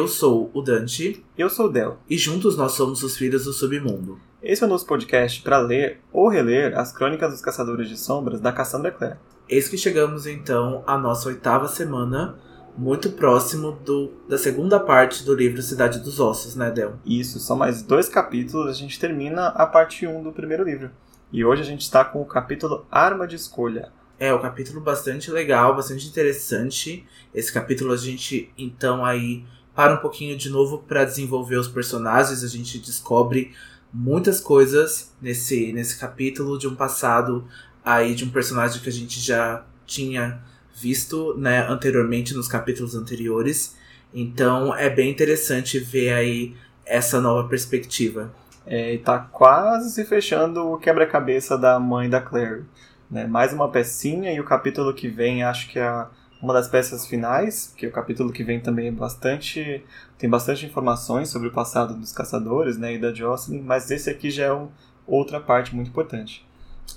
[0.00, 1.22] Eu sou o Dante.
[1.36, 1.98] Eu sou o Del.
[2.08, 4.18] E juntos nós somos os Filhos do Submundo.
[4.42, 8.40] Esse é o nosso podcast para ler ou reler as Crônicas dos Caçadores de Sombras
[8.40, 9.18] da Cassandra Clare.
[9.46, 12.38] Eis que chegamos então à nossa oitava semana,
[12.78, 16.94] muito próximo do, da segunda parte do livro Cidade dos Ossos, né, Del?
[17.04, 20.90] Isso, são mais dois capítulos, a gente termina a parte 1 do primeiro livro.
[21.30, 23.92] E hoje a gente está com o capítulo Arma de Escolha.
[24.18, 27.06] É, um capítulo bastante legal, bastante interessante.
[27.34, 32.42] Esse capítulo a gente, então, aí para um pouquinho de novo para desenvolver os personagens.
[32.42, 33.52] A gente descobre
[33.92, 37.46] muitas coisas nesse, nesse capítulo de um passado
[37.84, 40.40] aí de um personagem que a gente já tinha
[40.74, 43.76] visto né, anteriormente nos capítulos anteriores.
[44.12, 48.32] Então é bem interessante ver aí essa nova perspectiva.
[48.66, 52.64] É, e tá quase se fechando o quebra-cabeça da mãe da Claire.
[53.10, 53.26] Né?
[53.26, 56.08] Mais uma pecinha e o capítulo que vem acho que é a
[56.42, 59.84] uma das peças finais, que o capítulo que vem também é bastante
[60.18, 64.30] tem bastante informações sobre o passado dos caçadores, né, e da Jocelyn, mas esse aqui
[64.30, 64.68] já é um,
[65.06, 66.46] outra parte muito importante.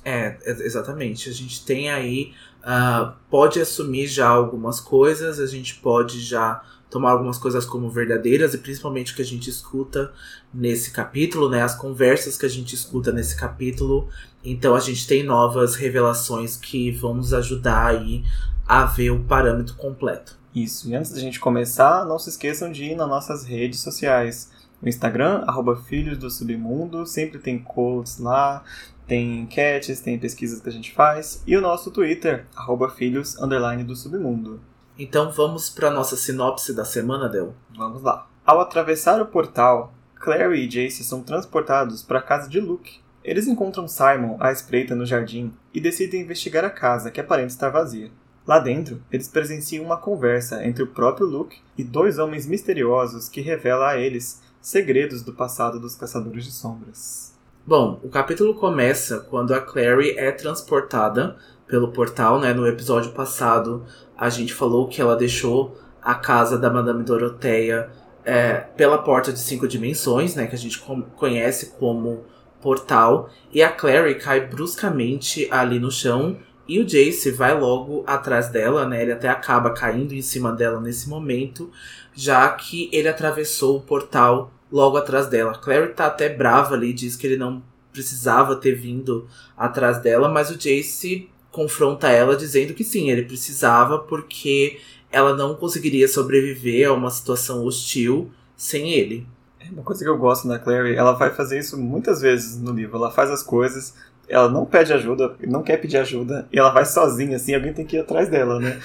[0.03, 1.30] É, exatamente.
[1.30, 2.33] A gente tem aí
[2.64, 8.53] uh, pode assumir já algumas coisas, a gente pode já tomar algumas coisas como verdadeiras
[8.53, 10.14] e principalmente o que a gente escuta
[10.53, 14.09] nesse capítulo, né, as conversas que a gente escuta nesse capítulo.
[14.44, 18.23] Então a gente tem novas revelações que vão nos ajudar aí
[18.67, 20.38] a ver o parâmetro completo.
[20.56, 24.52] Isso, e antes da gente começar, não se esqueçam de ir nas nossas redes sociais.
[24.81, 28.64] No Instagram, arroba Filhos do Submundo, sempre tem quotes lá,
[29.08, 31.42] tem enquetes, tem pesquisas que a gente faz.
[31.47, 34.61] E o nosso Twitter, arroba Filhos do Submundo.
[34.98, 37.55] Então vamos para nossa sinopse da semana, Del?
[37.75, 38.27] Vamos lá.
[38.45, 43.02] Ao atravessar o portal, Clary e Jace são transportados para a casa de Luke.
[43.23, 47.70] Eles encontram Simon à espreita no jardim e decidem investigar a casa, que aparenta estar
[47.70, 48.11] vazia.
[48.45, 53.39] Lá dentro, eles presenciam uma conversa entre o próprio Luke e dois homens misteriosos que
[53.39, 57.33] revela a eles segredos do passado dos Caçadores de Sombras.
[57.65, 62.54] Bom, o capítulo começa quando a Clary é transportada pelo portal, né?
[62.54, 63.86] No episódio passado,
[64.17, 67.89] a gente falou que ela deixou a casa da Madame Doroteia
[68.25, 70.48] é, pela porta de cinco dimensões, né?
[70.48, 70.83] Que a gente
[71.15, 72.25] conhece como
[72.61, 73.30] portal.
[73.54, 76.37] E a Clary cai bruscamente ali no chão
[76.67, 79.01] e o Jace vai logo atrás dela, né?
[79.01, 81.69] Ele até acaba caindo em cima dela nesse momento,
[82.13, 85.57] já que ele atravessou o portal logo atrás dela.
[85.57, 90.49] Clary tá até brava ali, diz que ele não precisava ter vindo atrás dela, mas
[90.49, 94.80] o Jace confronta ela dizendo que sim, ele precisava porque
[95.11, 99.27] ela não conseguiria sobreviver a uma situação hostil sem ele.
[99.59, 102.71] É uma coisa que eu gosto da Clary, ela vai fazer isso muitas vezes no
[102.71, 102.97] livro.
[102.97, 103.93] Ela faz as coisas
[104.28, 107.86] ela não pede ajuda, não quer pedir ajuda, e ela vai sozinha, assim, alguém tem
[107.86, 108.80] que ir atrás dela, né?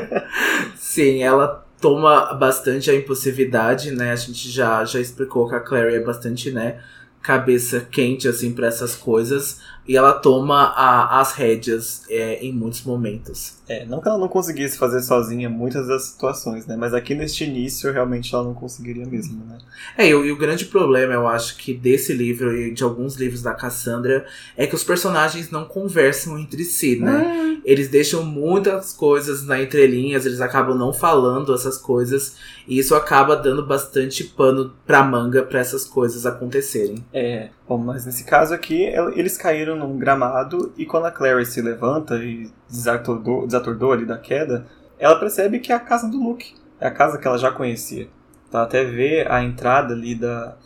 [0.76, 4.12] Sim, ela toma bastante a impulsividade, né?
[4.12, 6.80] A gente já, já explicou que a Clary é bastante, né?
[7.20, 9.60] Cabeça quente, assim, para essas coisas.
[9.86, 13.56] E ela toma a, as rédeas é, em muitos momentos.
[13.68, 16.76] É, não que ela não conseguisse fazer sozinha muitas das situações, né?
[16.76, 19.58] Mas aqui neste início, realmente ela não conseguiria mesmo, né?
[19.96, 23.42] É, e, e o grande problema, eu acho, que desse livro e de alguns livros
[23.42, 24.24] da Cassandra
[24.56, 27.18] é que os personagens não conversam entre si, né?
[27.18, 27.60] Hum.
[27.64, 32.36] Eles deixam muitas coisas na entrelinhas, eles acabam não falando essas coisas.
[32.66, 37.04] E isso acaba dando bastante pano pra manga para essas coisas acontecerem.
[37.12, 38.82] É, bom, mas nesse caso aqui,
[39.14, 44.18] eles caíram num gramado e quando a Clary se levanta e desatordou, desatordou ali da
[44.18, 44.66] queda,
[44.98, 46.54] ela percebe que é a casa do Luke.
[46.78, 48.08] É a casa que ela já conhecia.
[48.52, 50.56] Ela até vê a entrada ali da,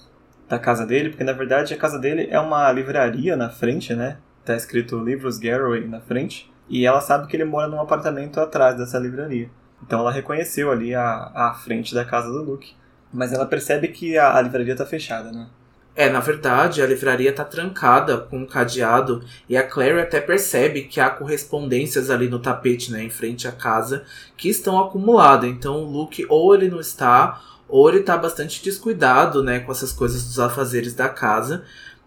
[0.49, 4.19] da casa dele, porque na verdade a casa dele é uma livraria na frente, né?
[4.44, 6.53] Tá escrito Livros Garraway na frente.
[6.69, 9.49] E ela sabe que ele mora num apartamento atrás dessa livraria.
[9.83, 12.75] Então ela reconheceu ali a, a frente da casa do Luke.
[13.12, 15.47] Mas ela percebe que a, a livraria está fechada, né?
[15.96, 20.82] É, na verdade, a livraria tá trancada com um cadeado e a Clary até percebe
[20.82, 24.04] que há correspondências ali no tapete, né, em frente à casa,
[24.37, 25.48] que estão acumuladas.
[25.48, 29.90] Então o Luke ou ele não está, ou ele tá bastante descuidado, né, com essas
[29.90, 31.64] coisas dos afazeres da casa.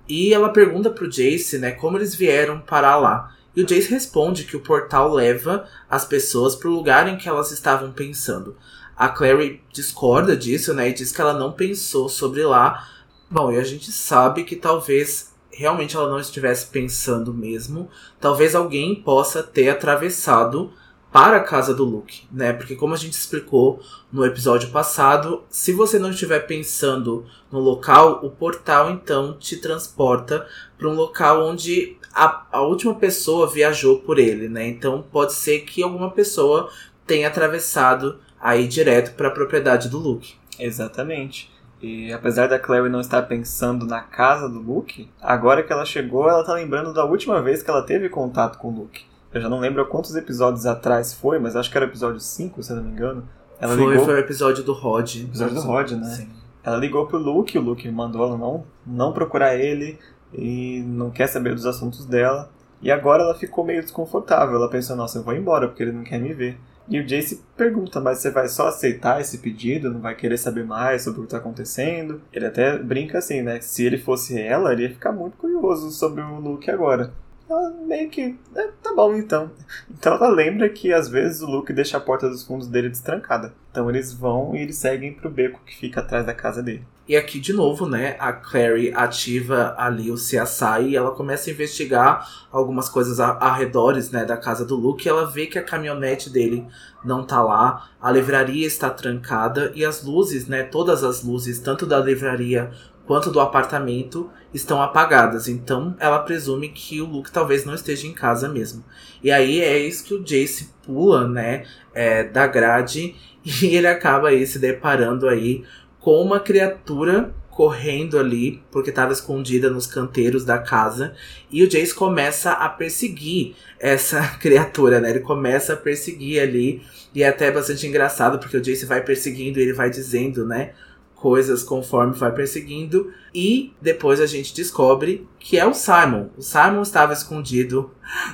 [0.08, 3.34] E ela pergunta pro Jace, né, como eles vieram parar lá.
[3.56, 7.28] E o Jace responde que o portal leva as pessoas para o lugar em que
[7.28, 8.56] elas estavam pensando.
[8.96, 12.88] A Clary discorda disso, né, e diz que ela não pensou sobre lá.
[13.32, 17.90] Bom, e a gente sabe que talvez realmente ela não estivesse pensando mesmo.
[18.20, 20.72] Talvez alguém possa ter atravessado
[21.12, 22.54] para a casa do Luke, né?
[22.54, 23.82] Porque como a gente explicou
[24.12, 30.48] no episódio passado, se você não estiver pensando no local, o portal então te transporta
[30.78, 34.68] para um local onde a, a última pessoa viajou por ele, né?
[34.68, 36.72] Então pode ser que alguma pessoa
[37.06, 40.36] tenha atravessado aí direto para a propriedade do Luke.
[40.60, 41.59] Exatamente.
[41.82, 46.30] E apesar da Clary não estar pensando na casa do Luke, agora que ela chegou,
[46.30, 49.06] ela tá lembrando da última vez que ela teve contato com o Luke.
[49.34, 52.64] Eu já não lembro quantos episódios atrás foi, mas acho que era o episódio 5,
[52.64, 53.28] se eu não me engano.
[53.60, 54.06] Ela foi, ligou...
[54.06, 55.16] foi o episódio do Rod.
[55.16, 56.06] Episódio do Rod, né?
[56.06, 56.30] Sim.
[56.64, 59.98] Ela ligou pro Luke, o Luke mandou ela não, não procurar ele
[60.34, 62.50] e não quer saber dos assuntos dela.
[62.82, 64.56] E agora ela ficou meio desconfortável.
[64.56, 66.60] Ela pensou, nossa, eu vou embora porque ele não quer me ver.
[66.90, 69.92] E o Jace pergunta, mas você vai só aceitar esse pedido?
[69.92, 72.20] Não vai querer saber mais sobre o que está acontecendo?
[72.34, 73.62] Ele até brinca assim, né?
[73.62, 77.14] Se ele fosse ela, ele ia ficar muito curioso sobre o Luke agora.
[77.48, 78.36] Ela meio que.
[78.56, 79.52] É, tá bom então.
[79.90, 83.54] Então ela lembra que às vezes o Luke deixa a porta dos fundos dele destrancada.
[83.70, 86.84] Então eles vão e eles seguem pro beco que fica atrás da casa dele.
[87.10, 91.54] E aqui de novo, né, a Clary ativa ali o CSI e ela começa a
[91.54, 95.08] investigar algumas coisas arredores, né, da casa do Luke.
[95.08, 96.68] E ela vê que a caminhonete dele
[97.04, 101.88] não tá lá, a livraria está trancada e as luzes, né, todas as luzes, tanto
[101.88, 102.70] da livraria
[103.08, 105.48] quanto do apartamento, estão apagadas.
[105.48, 108.86] Então ela presume que o Luke talvez não esteja em casa mesmo.
[109.24, 114.30] E aí é isso que o Jace pula, né, é, da grade e ele acaba
[114.30, 115.64] aí se deparando aí
[116.00, 121.14] com uma criatura correndo ali, porque estava escondida nos canteiros da casa,
[121.52, 125.10] e o Jace começa a perseguir essa criatura, né?
[125.10, 126.82] Ele começa a perseguir ali,
[127.14, 130.72] e é até bastante engraçado, porque o Jace vai perseguindo e ele vai dizendo, né?
[131.14, 136.30] Coisas conforme vai perseguindo, e depois a gente descobre que é o Simon.
[136.38, 137.92] O Simon estava escondido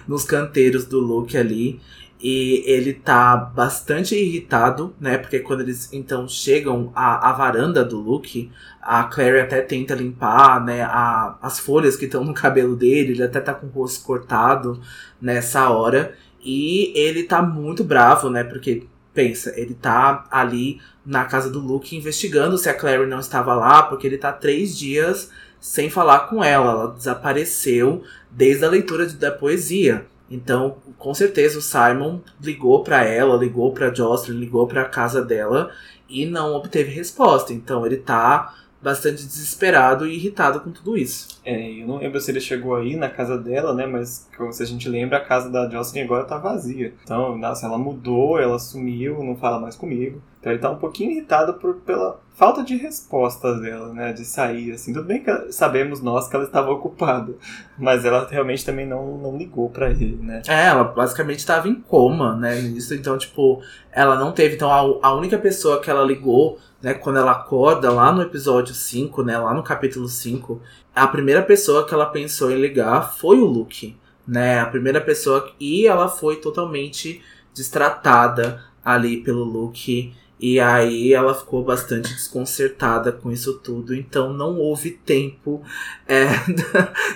[0.07, 1.81] nos canteiros do Luke ali,
[2.27, 5.15] e ele tá bastante irritado, né?
[5.15, 8.51] Porque quando eles então chegam à, à varanda do Luke,
[8.81, 10.81] a Clary até tenta limpar, né?
[10.81, 14.81] A, as folhas que estão no cabelo dele, ele até tá com o rosto cortado
[15.21, 16.15] nessa hora.
[16.43, 18.43] E ele tá muito bravo, né?
[18.43, 23.53] Porque, pensa, ele tá ali na casa do Luke investigando se a Clary não estava
[23.53, 25.29] lá, porque ele tá três dias
[25.59, 26.71] sem falar com ela.
[26.71, 30.07] Ela desapareceu desde a leitura da poesia.
[30.29, 35.23] Então, com certeza o Simon ligou para ela, ligou para Jocelyn, ligou para a casa
[35.23, 35.69] dela
[36.09, 37.53] e não obteve resposta.
[37.53, 41.39] Então, ele tá bastante desesperado e irritado com tudo isso.
[41.43, 43.87] É, eu não lembro se ele chegou aí na casa dela, né?
[43.87, 46.93] Mas se a gente lembra, a casa da Jocelyn agora tá vazia.
[47.03, 50.21] Então, nossa, ela mudou, ela sumiu, não fala mais comigo.
[50.45, 54.13] Então ele tá um pouquinho irritado por, pela falta de respostas dela, né?
[54.13, 54.93] De sair, assim.
[54.93, 57.33] Tudo bem que sabemos nós que ela estava ocupada,
[57.75, 60.43] mas ela realmente também não, não ligou para ele, né?
[60.47, 62.61] É, ela basicamente estava em coma, né?
[62.61, 63.59] Nisso, então, tipo,
[63.91, 64.53] ela não teve.
[64.53, 68.75] Então, a, a única pessoa que ela ligou né, quando ela acorda lá no episódio
[68.75, 70.61] 5, né, lá no capítulo 5,
[70.95, 73.97] a primeira pessoa que ela pensou em ligar foi o Luke,
[74.27, 74.59] né?
[74.59, 81.63] A primeira pessoa e ela foi totalmente destratada ali pelo Luke e aí ela ficou
[81.63, 85.63] bastante desconcertada com isso tudo, então não houve tempo
[86.07, 86.25] é,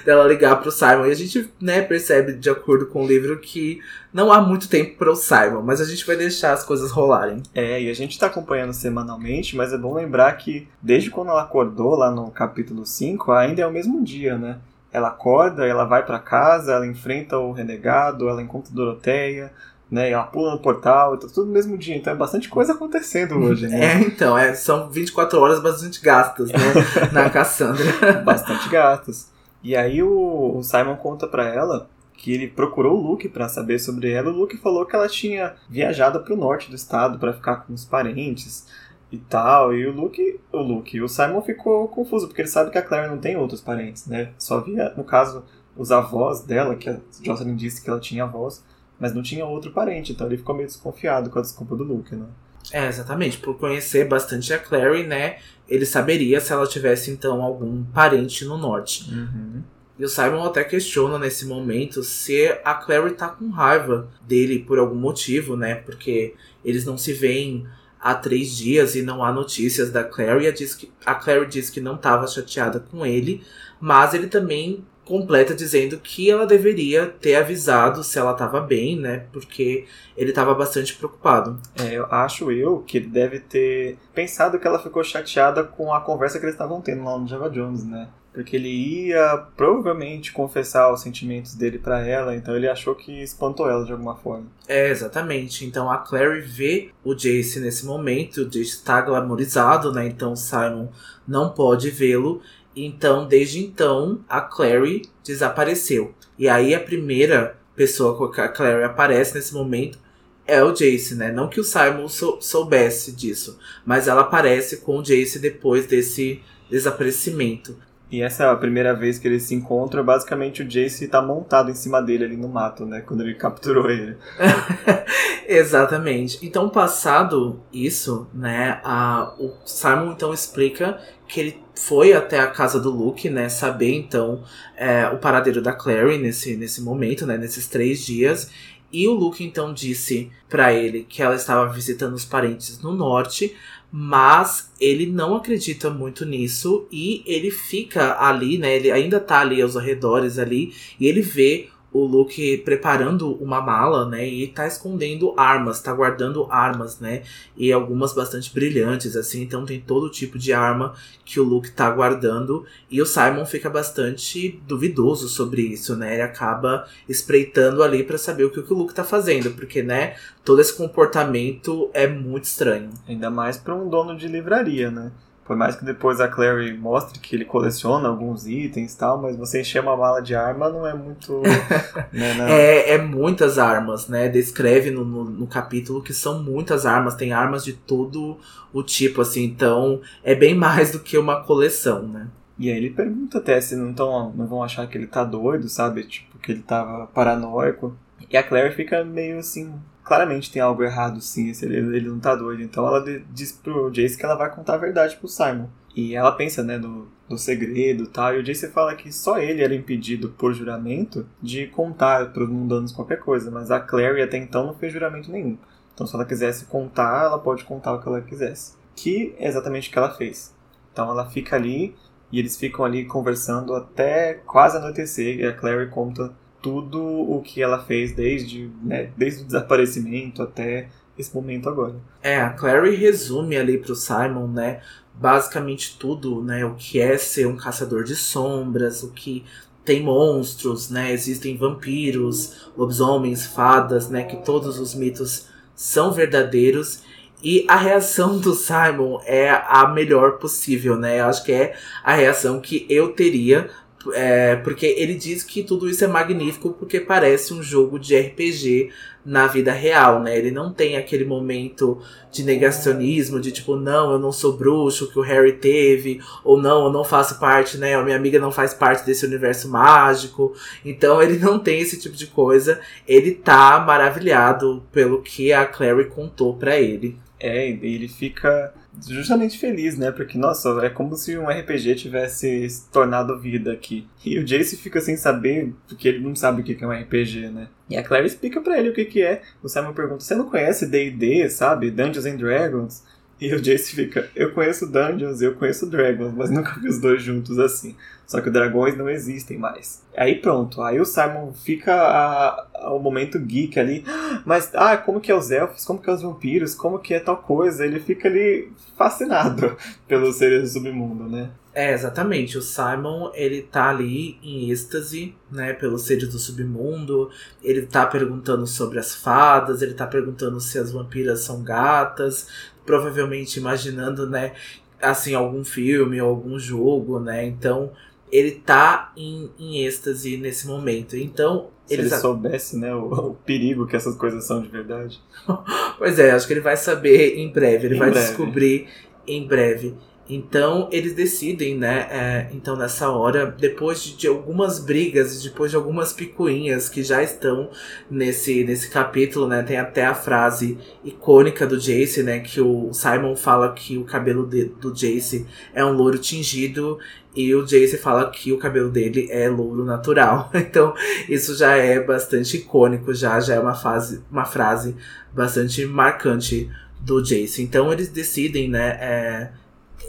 [0.06, 1.06] dela ligar para o Simon.
[1.06, 3.82] E a gente né, percebe, de acordo com o livro, que
[4.14, 7.44] não há muito tempo para o Simon, mas a gente vai deixar as coisas rolarem.
[7.54, 11.44] É, e a gente está acompanhando semanalmente, mas é bom lembrar que desde quando ela
[11.44, 14.58] acordou lá no capítulo 5, ainda é o mesmo dia, né?
[14.92, 19.52] Ela acorda, ela vai para casa, ela enfrenta o renegado, ela encontra Doroteia,
[19.90, 20.12] né?
[20.12, 21.96] ela pula no portal, tá tudo no mesmo dia.
[21.96, 23.80] Então é bastante coisa acontecendo hoje, né?
[23.90, 26.60] É, então, é, são 24 horas bastante gastas, né?
[27.12, 28.22] na Cassandra.
[28.24, 29.32] bastante gastas.
[29.64, 33.80] E aí o, o Simon conta para ela que ele procurou o Luke para saber
[33.80, 34.30] sobre ela.
[34.30, 37.74] O Luke falou que ela tinha viajado para o norte do estado para ficar com
[37.74, 38.68] os parentes
[39.12, 39.74] e tal.
[39.74, 43.10] E o Luke, o Luke, o Simon ficou confuso porque ele sabe que a Claire
[43.10, 44.32] não tem outros parentes, né?
[44.38, 45.44] Só via, no caso,
[45.78, 48.64] os avós dela, que a Jocelyn disse que ela tinha avós
[49.00, 52.16] mas não tinha outro parente, então ele ficou meio desconfiado com a desculpa do Luke,
[52.16, 52.26] né?
[52.72, 53.38] É, exatamente.
[53.38, 55.38] Por conhecer bastante a Clary, né?
[55.68, 59.10] Ele saberia se ela tivesse, então, algum parente no norte.
[59.12, 59.64] Uhum.
[59.98, 64.80] E o Simon até questiona nesse momento se a Clary tá com raiva dele por
[64.80, 65.76] algum motivo, né?
[65.76, 67.68] Porque eles não se veem
[68.00, 70.48] há três dias e não há notícias da Clary.
[70.48, 73.44] A, diz que, a Clary diz que não estava chateada com ele,
[73.80, 79.26] mas ele também completa dizendo que ela deveria ter avisado se ela estava bem, né?
[79.34, 81.60] Porque ele estava bastante preocupado.
[81.76, 86.00] É, eu acho eu que ele deve ter pensado que ela ficou chateada com a
[86.00, 88.08] conversa que eles estavam tendo lá no Java Jones, né?
[88.32, 88.70] Porque ele
[89.08, 93.92] ia provavelmente confessar os sentimentos dele para ela, então ele achou que espantou ela de
[93.92, 94.46] alguma forma.
[94.68, 95.66] É, exatamente.
[95.66, 100.06] Então a Clary vê o Jace nesse momento, o Jace está glamorizado, né?
[100.06, 100.90] Então Simon
[101.28, 102.42] não pode vê-lo
[102.76, 106.14] então, desde então, a Clary desapareceu.
[106.38, 109.98] E aí a primeira pessoa com que a Clary aparece nesse momento
[110.46, 111.32] é o Jace, né?
[111.32, 116.42] Não que o Simon sou, soubesse disso, mas ela aparece com o Jace depois desse
[116.70, 117.78] desaparecimento.
[118.12, 121.70] E essa é a primeira vez que eles se encontram, basicamente o Jace tá montado
[121.70, 123.02] em cima dele ali no mato, né?
[123.02, 124.18] Quando ele capturou ele.
[125.48, 126.40] Exatamente.
[126.42, 132.80] Então, passado isso, né, a, o Simon então explica que ele foi até a casa
[132.80, 134.44] do Luke, né, saber então
[134.76, 138.50] é, o paradeiro da Clary nesse, nesse momento, né, nesses três dias.
[138.92, 143.56] E o Luke então disse para ele que ela estava visitando os parentes no norte,
[143.92, 148.76] mas ele não acredita muito nisso e ele fica ali, né?
[148.76, 154.08] Ele ainda tá ali aos arredores ali e ele vê o Luke preparando uma mala,
[154.08, 154.28] né?
[154.28, 157.24] E tá escondendo armas, tá guardando armas, né?
[157.58, 159.42] E algumas bastante brilhantes, assim.
[159.42, 160.94] Então tem todo tipo de arma
[161.26, 162.66] que o Luke tá guardando.
[162.90, 166.14] E o Simon fica bastante duvidoso sobre isso, né?
[166.14, 170.16] Ele acaba espreitando ali para saber o que, o Luke tá fazendo, porque, né?
[170.46, 172.90] Todo esse comportamento é muito estranho.
[173.08, 175.12] Ainda mais para um dono de livraria, né?
[175.50, 179.36] Por mais que depois a Clary mostre que ele coleciona alguns itens e tal, mas
[179.36, 181.42] você encher uma mala de arma não é muito.
[182.14, 182.46] né, não.
[182.46, 184.30] É, é muitas armas, né?
[184.30, 188.38] Descreve no, no, no, capítulo que são muitas armas, tem armas de todo
[188.72, 192.28] o tipo, assim, então é bem mais do que uma coleção, né?
[192.60, 195.68] E aí ele pergunta até se não, tão, não vão achar que ele tá doido,
[195.68, 196.04] sabe?
[196.04, 197.98] Tipo, que ele tava paranoico.
[198.30, 199.74] E a Claire fica meio assim,
[200.10, 202.64] claramente tem algo errado sim, ele, ele não tá doido.
[202.64, 205.68] Então ela diz pro Jace que ela vai contar a verdade pro Simon.
[205.96, 208.34] E ela pensa, né, no, no segredo e tal.
[208.34, 212.92] E o Jace fala que só ele era impedido por juramento de contar pros mundanos
[212.92, 213.52] qualquer coisa.
[213.52, 215.58] Mas a Clary até então não fez juramento nenhum.
[215.94, 218.74] Então se ela quisesse contar, ela pode contar o que ela quisesse.
[218.96, 220.56] Que é exatamente o que ela fez.
[220.92, 221.96] Então ela fica ali
[222.32, 225.40] e eles ficam ali conversando até quase anoitecer.
[225.40, 230.90] E a Clary conta tudo o que ela fez desde, né, desde o desaparecimento até
[231.18, 231.96] esse momento agora.
[232.22, 234.82] É, a Clary resume ali pro Simon, né,
[235.14, 239.44] basicamente tudo, né, o que é ser um caçador de sombras, o que
[239.84, 247.04] tem monstros, né, existem vampiros, lobisomens, fadas, né, que todos os mitos são verdadeiros.
[247.42, 251.22] E a reação do Simon é a melhor possível, né?
[251.22, 251.74] Eu acho que é
[252.04, 253.70] a reação que eu teria
[254.14, 258.92] é, porque ele diz que tudo isso é magnífico porque parece um jogo de RPG
[259.26, 260.38] na vida real, né?
[260.38, 262.02] Ele não tem aquele momento
[262.32, 266.86] de negacionismo, de tipo, não, eu não sou bruxo que o Harry teve, ou não,
[266.86, 267.96] eu não faço parte, né?
[267.96, 270.54] A minha amiga não faz parte desse universo mágico.
[270.84, 272.80] Então ele não tem esse tipo de coisa.
[273.08, 277.18] Ele tá maravilhado pelo que a Clary contou para ele.
[277.40, 278.74] É, ele fica
[279.08, 280.12] justamente feliz, né?
[280.12, 284.08] Porque, nossa, é como se um RPG tivesse se tornado vida aqui.
[284.26, 287.50] E o Jace fica sem saber, porque ele não sabe o que é um RPG,
[287.50, 287.68] né?
[287.90, 289.42] E a Claire explica para ele o que é.
[289.64, 291.92] O Simon pergunta: Você não conhece DD, sabe?
[291.92, 293.04] Dungeons and Dragons?
[293.40, 297.22] E o Jace fica: Eu conheço Dungeons, eu conheço Dragons, mas nunca vi os dois
[297.22, 297.96] juntos assim.
[298.30, 300.04] Só que dragões não existem mais.
[300.16, 304.04] Aí pronto, aí o Simon fica a, ao momento geek ali.
[304.46, 305.84] Mas, ah, como que é os elfos?
[305.84, 306.76] Como que é os vampiros?
[306.76, 307.84] Como que é tal coisa?
[307.84, 309.76] Ele fica ali fascinado
[310.08, 311.50] pelos seres do submundo, né?
[311.74, 312.58] É, exatamente.
[312.58, 317.32] O Simon, ele tá ali em êxtase, né, pelos seres do submundo.
[317.64, 322.48] Ele tá perguntando sobre as fadas, ele tá perguntando se as vampiras são gatas,
[322.90, 324.54] provavelmente imaginando, né,
[325.00, 327.46] assim, algum filme ou algum jogo, né?
[327.46, 327.92] Então,
[328.32, 331.16] ele tá em, em êxtase nesse momento.
[331.16, 331.68] Então.
[331.86, 335.22] Se ele, soubesse, né, o, o, perigo que essas coisas são de verdade.
[336.00, 338.28] pois é, acho que ele vai saber em breve, ele em vai breve.
[338.28, 338.88] descobrir
[339.28, 339.94] em breve.
[340.30, 342.08] Então eles decidem, né?
[342.12, 347.24] É, então nessa hora, depois de, de, algumas brigas, depois de algumas picuinhas que já
[347.24, 347.72] estão
[348.12, 349.64] nesse, nesse capítulo, né?
[349.64, 352.40] Tem até a frase icônica do Jace, né?
[352.42, 357.00] Que o Simon fala que o cabelo de, do Jace é um louro tingido
[357.36, 360.52] e o Jace fala que o cabelo dele é louro natural.
[360.70, 360.94] Então
[361.28, 364.96] isso já é bastante icônico, já já é uma, fase, uma frase
[365.34, 366.70] bastante marcante
[367.00, 367.64] do Jace.
[367.64, 368.90] Então eles decidem, né?
[369.02, 369.52] É,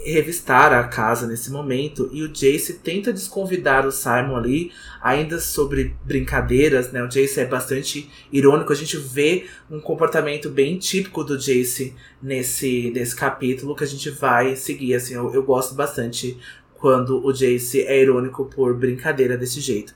[0.03, 4.71] revistar a casa nesse momento e o Jace tenta desconvidar o Simon ali,
[5.01, 7.03] ainda sobre brincadeiras, né?
[7.03, 12.91] O Jace é bastante irônico, a gente vê um comportamento bem típico do Jace nesse,
[12.91, 16.37] nesse capítulo que a gente vai seguir, assim, eu, eu gosto bastante
[16.81, 19.93] quando o Jace é irônico por brincadeira desse jeito.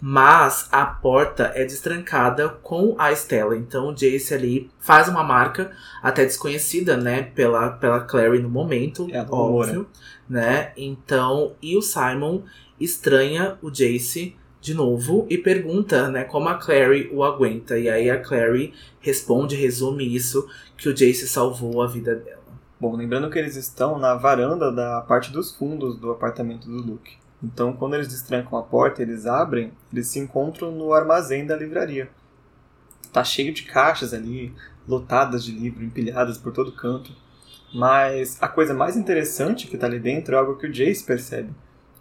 [0.00, 3.56] Mas a porta é destrancada com a Estela.
[3.56, 9.08] Então o Jace ali faz uma marca, até desconhecida, né, pela, pela Clary no momento,
[9.10, 9.88] é óbvio,
[10.28, 10.72] né?
[10.76, 12.42] Então, e o Simon
[12.78, 17.78] estranha o Jace de novo e pergunta, né, como a Clary o aguenta.
[17.78, 22.38] E aí a Clary responde, resume isso, que o Jace salvou a vida dela.
[22.80, 27.16] Bom, lembrando que eles estão na varanda da parte dos fundos do apartamento do Luke.
[27.42, 32.10] Então, quando eles destrancam a porta, eles abrem, eles se encontram no armazém da livraria.
[33.12, 34.52] Tá cheio de caixas ali,
[34.86, 37.12] lotadas de livros, empilhadas por todo canto.
[37.72, 41.52] Mas a coisa mais interessante que tá ali dentro é algo que o Jace percebe.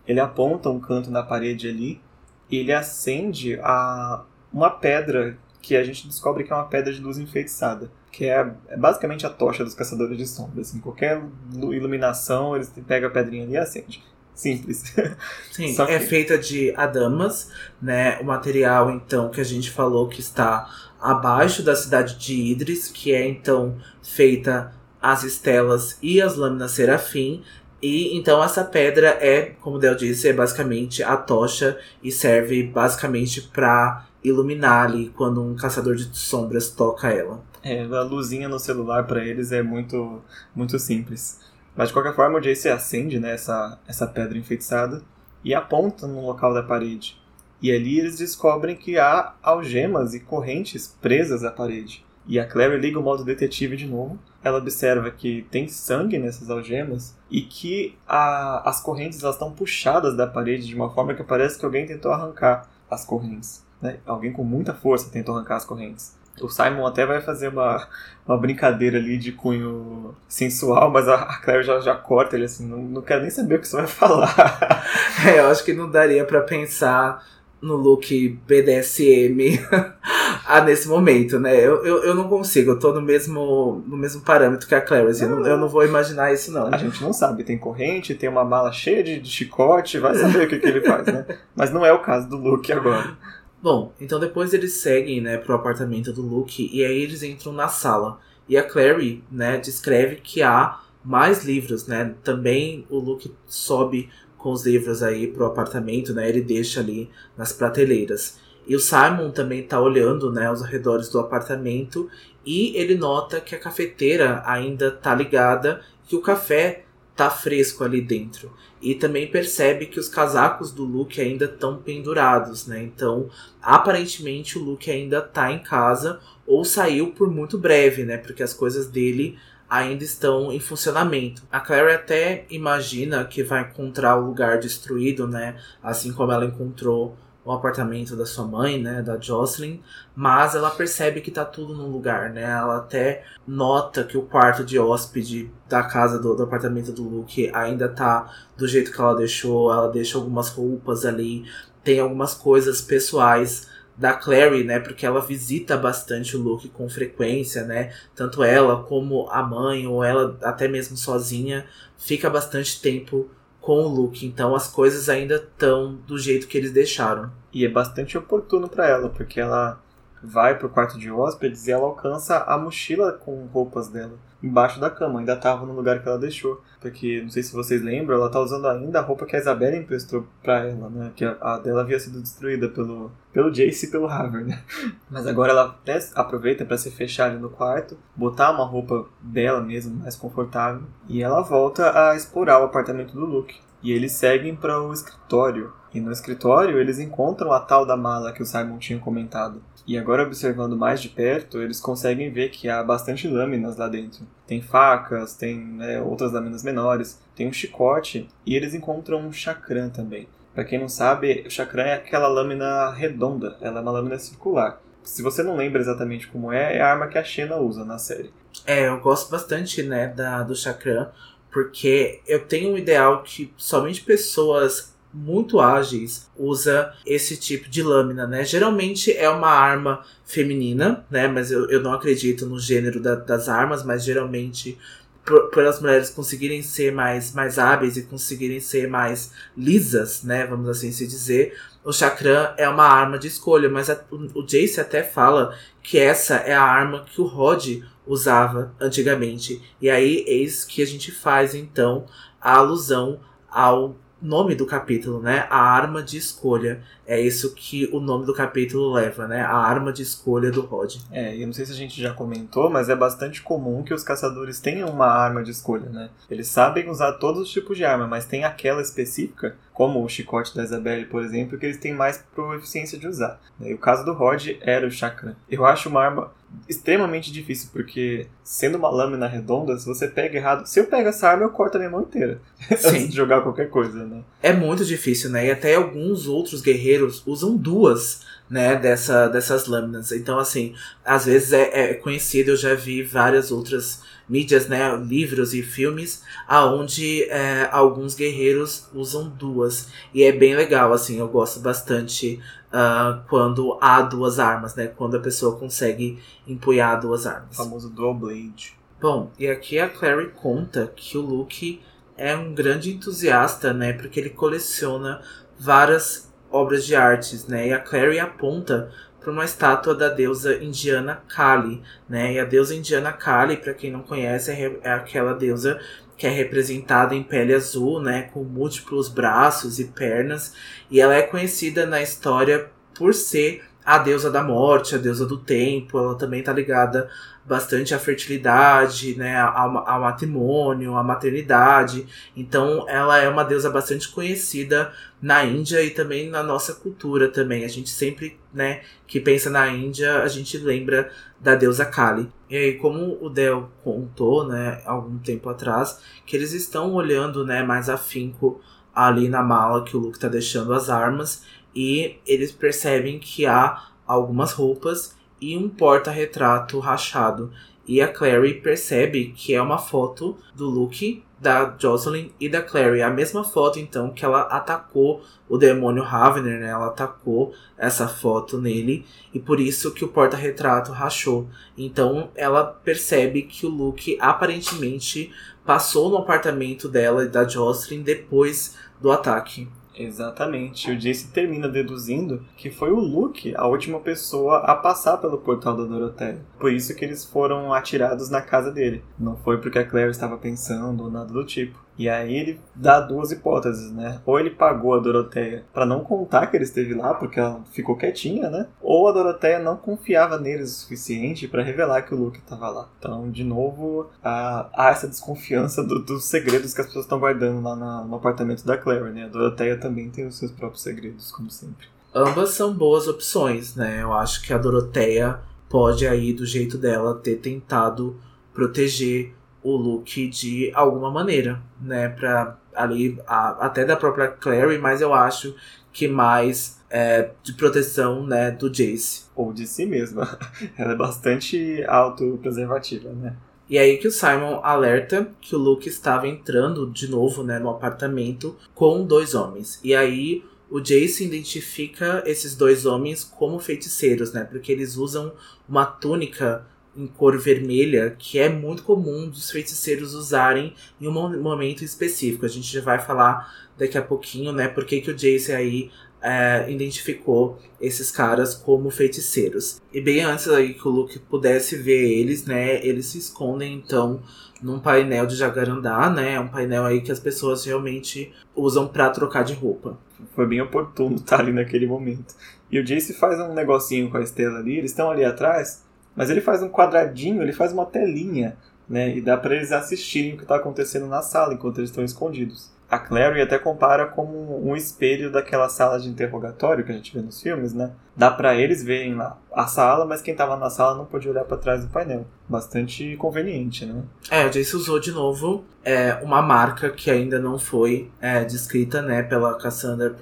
[0.08, 2.02] Ele aponta um canto na parede ali
[2.50, 7.02] e ele acende a uma pedra que a gente descobre que é uma pedra de
[7.02, 10.74] luz enfeitiçada, que é, é basicamente a tocha dos caçadores de sombras.
[10.74, 14.02] Em qualquer iluminação, eles pegam a pedrinha ali e acende.
[14.38, 14.84] Simples.
[15.52, 15.82] Sim, que...
[15.82, 17.50] é feita de adamas,
[17.82, 18.20] né?
[18.22, 20.70] O material, então, que a gente falou que está
[21.02, 27.44] abaixo da cidade de Idris, que é, então, feita as estelas e as lâminas serafim,
[27.82, 33.42] e então essa pedra é, como Del disse, é basicamente a tocha e serve basicamente
[33.42, 37.44] para iluminar ali quando um caçador de sombras toca ela.
[37.64, 40.22] É, a luzinha no celular para eles é muito
[40.56, 41.40] muito simples.
[41.78, 45.04] Mas de qualquer forma o Jace acende né, essa, essa pedra enfeitiçada
[45.44, 47.22] e aponta no local da parede.
[47.62, 52.04] E ali eles descobrem que há algemas e correntes presas à parede.
[52.28, 54.20] E a Clary liga o modo detetive de novo.
[54.44, 60.28] Ela observa que tem sangue nessas algemas e que a, as correntes estão puxadas da
[60.28, 63.66] parede de uma forma que parece que alguém tentou arrancar as correntes.
[63.82, 64.00] Né?
[64.06, 66.18] Alguém com muita força tentou arrancar as correntes.
[66.42, 67.88] O Simon até vai fazer uma,
[68.28, 72.78] uma brincadeira ali de cunho sensual, mas a Claire já, já corta ele assim, não,
[72.78, 74.84] não quero nem saber o que você vai falar.
[75.26, 77.24] é, eu acho que não daria para pensar
[77.62, 79.60] no look BDSM
[80.48, 81.56] ah, nesse momento, né?
[81.56, 85.22] Eu, eu, eu não consigo, eu tô no mesmo, no mesmo parâmetro que a Clarence.
[85.22, 86.68] Eu, não, eu não vou imaginar isso, não.
[86.74, 90.46] A gente não sabe, tem corrente, tem uma mala cheia de, de chicote, vai saber
[90.46, 91.26] o que, que ele faz, né?
[91.56, 93.18] Mas não é o caso do Luke agora.
[93.62, 97.68] Bom, então depois eles seguem, né, pro apartamento do Luke e aí eles entram na
[97.68, 98.20] sala.
[98.48, 102.16] E a Clary, né, descreve que há mais livros, né?
[102.24, 106.30] Também o Luke sobe com os livros aí pro apartamento, né?
[106.30, 108.40] Ele deixa ali nas prateleiras.
[108.68, 112.10] E o Simon também tá olhando, né, os arredores do apartamento
[112.46, 116.84] e ele nota que a cafeteira ainda tá ligada, que o café
[117.16, 118.52] tá fresco ali dentro.
[118.82, 122.84] E também percebe que os casacos do Luke ainda estão pendurados, né?
[122.84, 123.30] Então,
[123.62, 128.18] aparentemente o Luke ainda tá em casa ou saiu por muito breve, né?
[128.18, 129.38] Porque as coisas dele
[129.70, 131.44] ainda estão em funcionamento.
[131.52, 135.58] A Clary até imagina que vai encontrar o lugar destruído, né?
[135.84, 139.80] Assim como ela encontrou o apartamento da sua mãe, né, da Jocelyn,
[140.14, 142.44] mas ela percebe que tá tudo no lugar, né?
[142.44, 147.50] Ela até nota que o quarto de hóspede da casa do, do, apartamento do Luke
[147.54, 151.46] ainda tá do jeito que ela deixou, ela deixa algumas roupas ali,
[151.84, 154.80] tem algumas coisas pessoais da Clary, né?
[154.80, 157.94] Porque ela visita bastante o Luke com frequência, né?
[158.16, 161.66] Tanto ela como a mãe, ou ela até mesmo sozinha,
[161.98, 164.26] fica bastante tempo com o Luke.
[164.26, 167.32] Então as coisas ainda estão do jeito que eles deixaram.
[167.52, 169.82] E é bastante oportuno para ela, porque ela
[170.22, 174.90] vai pro quarto de hóspedes e ela alcança a mochila com roupas dela embaixo da
[174.90, 176.62] cama, ainda tava no lugar que ela deixou.
[176.80, 179.76] Porque, não sei se vocês lembram, ela tá usando ainda a roupa que a Isabela
[179.76, 181.12] emprestou pra ela, né?
[181.16, 184.62] Que a, a dela havia sido destruída pelo, pelo Jace e pelo Harvard, né?
[185.10, 185.80] Mas agora ela
[186.16, 191.24] aproveita para se fechar ali no quarto, botar uma roupa dela mesmo, mais confortável, e
[191.24, 193.60] ela volta a explorar o apartamento do Luke.
[193.82, 195.72] E eles seguem para o escritório.
[195.94, 199.62] E no escritório eles encontram a tal da mala que o Simon tinha comentado.
[199.88, 204.28] E agora, observando mais de perto, eles conseguem ver que há bastante lâminas lá dentro.
[204.46, 209.90] Tem facas, tem né, outras lâminas menores, tem um chicote e eles encontram um chakram
[209.90, 210.28] também.
[210.54, 214.82] Para quem não sabe, o chakram é aquela lâmina redonda, ela é uma lâmina circular.
[215.04, 217.98] Se você não lembra exatamente como é, é a arma que a Xena usa na
[217.98, 218.34] série.
[218.66, 221.10] É, eu gosto bastante, né, da, do chakram,
[221.50, 228.28] porque eu tenho um ideal que somente pessoas muito ágeis usa esse tipo de lâmina,
[228.28, 228.44] né?
[228.44, 231.28] Geralmente é uma arma feminina, né?
[231.28, 234.78] Mas eu, eu não acredito no gênero da, das armas, mas geralmente
[235.26, 240.46] por, as mulheres conseguirem ser mais, mais hábeis e conseguirem ser mais lisas, né?
[240.46, 241.58] Vamos assim se dizer.
[241.84, 245.98] O chakram é uma arma de escolha, mas a, o, o Jace até fala que
[245.98, 249.62] essa é a arma que o Rod usava antigamente.
[249.82, 252.06] E aí, eis que a gente faz então
[252.40, 255.48] a alusão ao nome do capítulo, né?
[255.50, 256.82] A arma de escolha.
[257.06, 259.42] É isso que o nome do capítulo leva, né?
[259.42, 260.96] A arma de escolha do Rod.
[261.12, 264.04] É, eu não sei se a gente já comentou, mas é bastante comum que os
[264.04, 266.10] caçadores tenham uma arma de escolha, né?
[266.30, 270.56] Eles sabem usar todos os tipos de arma, mas tem aquela específica, como o chicote
[270.56, 273.40] da Isabelle, por exemplo, que eles têm mais proficiência de usar.
[273.62, 275.38] E o caso do Rod era o chakra.
[275.50, 276.32] Eu acho uma arma
[276.68, 280.66] extremamente difícil, porque sendo uma lâmina redonda, se você pega errado.
[280.66, 282.42] Se eu pego essa arma, eu corto a minha mão inteira.
[282.72, 284.22] antes de jogar qualquer coisa, né?
[284.42, 285.48] É muito difícil, né?
[285.48, 290.12] E até alguns outros guerreiros usam duas, né, dessa, dessas lâminas.
[290.12, 295.54] Então, assim, às vezes é, é conhecido, eu já vi várias outras mídias, né, livros
[295.54, 299.90] e filmes, aonde é, alguns guerreiros usam duas.
[300.14, 304.88] E é bem legal, assim, eu gosto bastante uh, quando há duas armas, né?
[304.88, 307.58] Quando a pessoa consegue empunhar duas armas.
[307.58, 308.78] O famoso dual blade.
[309.00, 311.82] Bom, e aqui a Clary conta que o Luke
[312.18, 313.94] é um grande entusiasta, né?
[313.94, 315.22] Porque ele coleciona
[315.60, 317.68] várias obras de artes, né?
[317.68, 322.34] E a Clary aponta para uma estátua da deusa indiana Kali, né?
[322.34, 325.80] E a deusa indiana Kali, para quem não conhece, é, é aquela deusa
[326.18, 330.54] que é representada em pele azul, né, com múltiplos braços e pernas,
[330.90, 335.38] e ela é conhecida na história por ser a deusa da morte, a deusa do
[335.38, 337.10] tempo, ela também está ligada
[337.46, 342.06] bastante à fertilidade, né, ao, ao, matrimônio, à maternidade.
[342.36, 347.64] Então, ela é uma deusa bastante conhecida na Índia e também na nossa cultura também.
[347.64, 352.30] A gente sempre, né, que pensa na Índia, a gente lembra da deusa Kali.
[352.50, 357.64] E aí, como o Del contou, né, algum tempo atrás, que eles estão olhando, né,
[357.64, 358.60] mais afinco
[358.94, 361.44] ali na mala que o Luke está deixando as armas
[361.78, 367.52] e eles percebem que há algumas roupas e um porta-retrato rachado.
[367.88, 373.04] E a Clary percebe que é uma foto do Luke, da Jocelyn e da Clary.
[373.04, 376.68] A mesma foto, então, que ela atacou o demônio Ravener, né?
[376.68, 379.06] Ela atacou essa foto nele.
[379.32, 381.48] E por isso que o porta-retrato rachou.
[381.78, 385.32] Então, ela percebe que o Luke aparentemente
[385.64, 389.68] passou no apartamento dela e da Jocelyn depois do ataque.
[389.98, 390.92] Exatamente.
[390.92, 395.76] O Jace termina deduzindo que foi o Luke a última pessoa a passar pelo portal
[395.76, 396.40] da Doroteia.
[396.60, 399.04] Por isso que eles foram atirados na casa dele.
[399.18, 401.87] Não foi porque a Claire estava pensando ou nada do tipo.
[401.98, 404.22] E aí ele dá duas hipóteses, né?
[404.26, 407.98] Ou ele pagou a Doroteia para não contar que ele esteve lá, porque ela ficou
[407.98, 408.68] quietinha, né?
[408.82, 412.90] Ou a Doroteia não confiava neles o suficiente para revelar que o Luke estava lá.
[413.00, 417.62] Então, de novo, há, há essa desconfiança do, dos segredos que as pessoas estão guardando
[417.62, 419.26] lá na, no apartamento da Claire, né?
[419.26, 421.88] A Doroteia também tem os seus próprios segredos, como sempre.
[422.14, 424.02] Ambas são boas opções, né?
[424.02, 428.20] Eu acho que a Doroteia pode aí, do jeito dela, ter tentado
[428.54, 429.36] proteger
[429.68, 432.08] o Luke de alguma maneira, né?
[432.10, 435.56] Pra ali, a, até da própria Clary, mas eu acho
[435.92, 439.26] que mais é, de proteção, né, do Jace.
[439.36, 440.38] Ou de si mesma.
[440.78, 443.36] Ela é bastante autopreservativa, né?
[443.70, 447.70] E aí que o Simon alerta que o Luke estava entrando de novo, né, no
[447.70, 449.82] apartamento com dois homens.
[449.84, 454.46] E aí o Jace identifica esses dois homens como feiticeiros, né?
[454.46, 455.34] Porque eles usam
[455.68, 456.66] uma túnica
[456.98, 462.46] em cor vermelha, que é muito comum dos feiticeiros usarem em um momento específico.
[462.46, 466.66] A gente já vai falar daqui a pouquinho, né, porque que o Jace aí é,
[466.70, 469.80] identificou esses caras como feiticeiros.
[469.94, 474.22] E bem antes aí que o Luke pudesse ver eles, né, eles se escondem então
[474.62, 479.10] num painel de Jacarandá, né, é um painel aí que as pessoas realmente usam para
[479.12, 480.00] trocar de roupa.
[480.34, 482.34] Foi bem oportuno estar ali naquele momento.
[482.72, 485.86] E o Jace faz um negocinho com a estrela ali, eles estão ali atrás,
[486.18, 488.58] mas ele faz um quadradinho, ele faz uma telinha,
[488.90, 489.16] né?
[489.16, 492.76] E dá para eles assistirem o que está acontecendo na sala enquanto eles estão escondidos.
[492.90, 497.22] A Clary até compara como um espelho daquela sala de interrogatório que a gente vê
[497.22, 497.92] nos filmes, né?
[498.16, 501.44] Dá para eles verem lá a sala, mas quem estava na sala não podia olhar
[501.44, 502.26] para trás do painel.
[502.48, 504.04] Bastante conveniente, né?
[504.32, 509.02] É, o Jace usou de novo é, uma marca que ainda não foi é, descrita,
[509.02, 510.16] né, pela Cassandra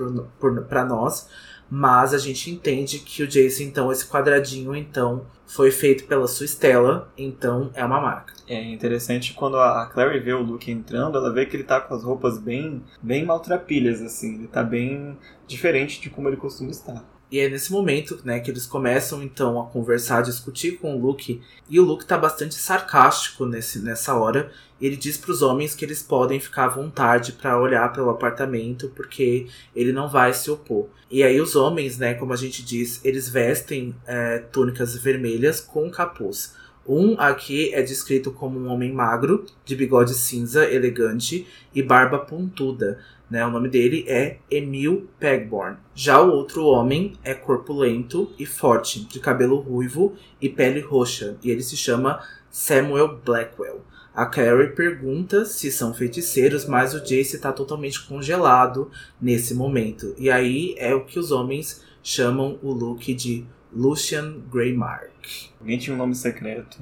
[0.68, 1.30] para nós,
[1.70, 6.46] mas a gente entende que o Jace, então, esse quadradinho, então, foi feito pela sua
[6.46, 8.34] Estela, então é uma marca.
[8.48, 11.94] É interessante quando a Clary vê o Luke entrando, ela vê que ele tá com
[11.94, 14.36] as roupas bem, bem maltrapilhas, assim.
[14.36, 17.04] Ele tá bem diferente de como ele costuma estar.
[17.32, 21.02] E é nesse momento, né, que eles começam então a conversar, a discutir com o
[21.02, 24.52] Luke, e o Luke tá bastante sarcástico nesse, nessa hora.
[24.80, 28.92] Ele diz para os homens que eles podem ficar à vontade para olhar pelo apartamento,
[28.96, 30.88] porque ele não vai se opor.
[31.10, 35.90] E aí os homens, né, como a gente diz, eles vestem é, túnicas vermelhas com
[35.90, 36.54] capuz.
[36.88, 43.00] Um aqui é descrito como um homem magro, de bigode cinza, elegante e barba pontuda.
[43.30, 43.46] Né?
[43.46, 45.78] O nome dele é Emil Pegborn.
[45.94, 51.50] Já o outro homem é corpulento e forte, de cabelo ruivo e pele roxa, e
[51.50, 53.82] ele se chama Samuel Blackwell.
[54.16, 58.90] A Carrie pergunta se são feiticeiros, mas o Jace está totalmente congelado
[59.22, 60.16] nesse momento.
[60.18, 65.50] E aí é o que os homens chamam o Luke de Lucian Greymark.
[65.60, 66.82] Alguém tinha um nome secreto.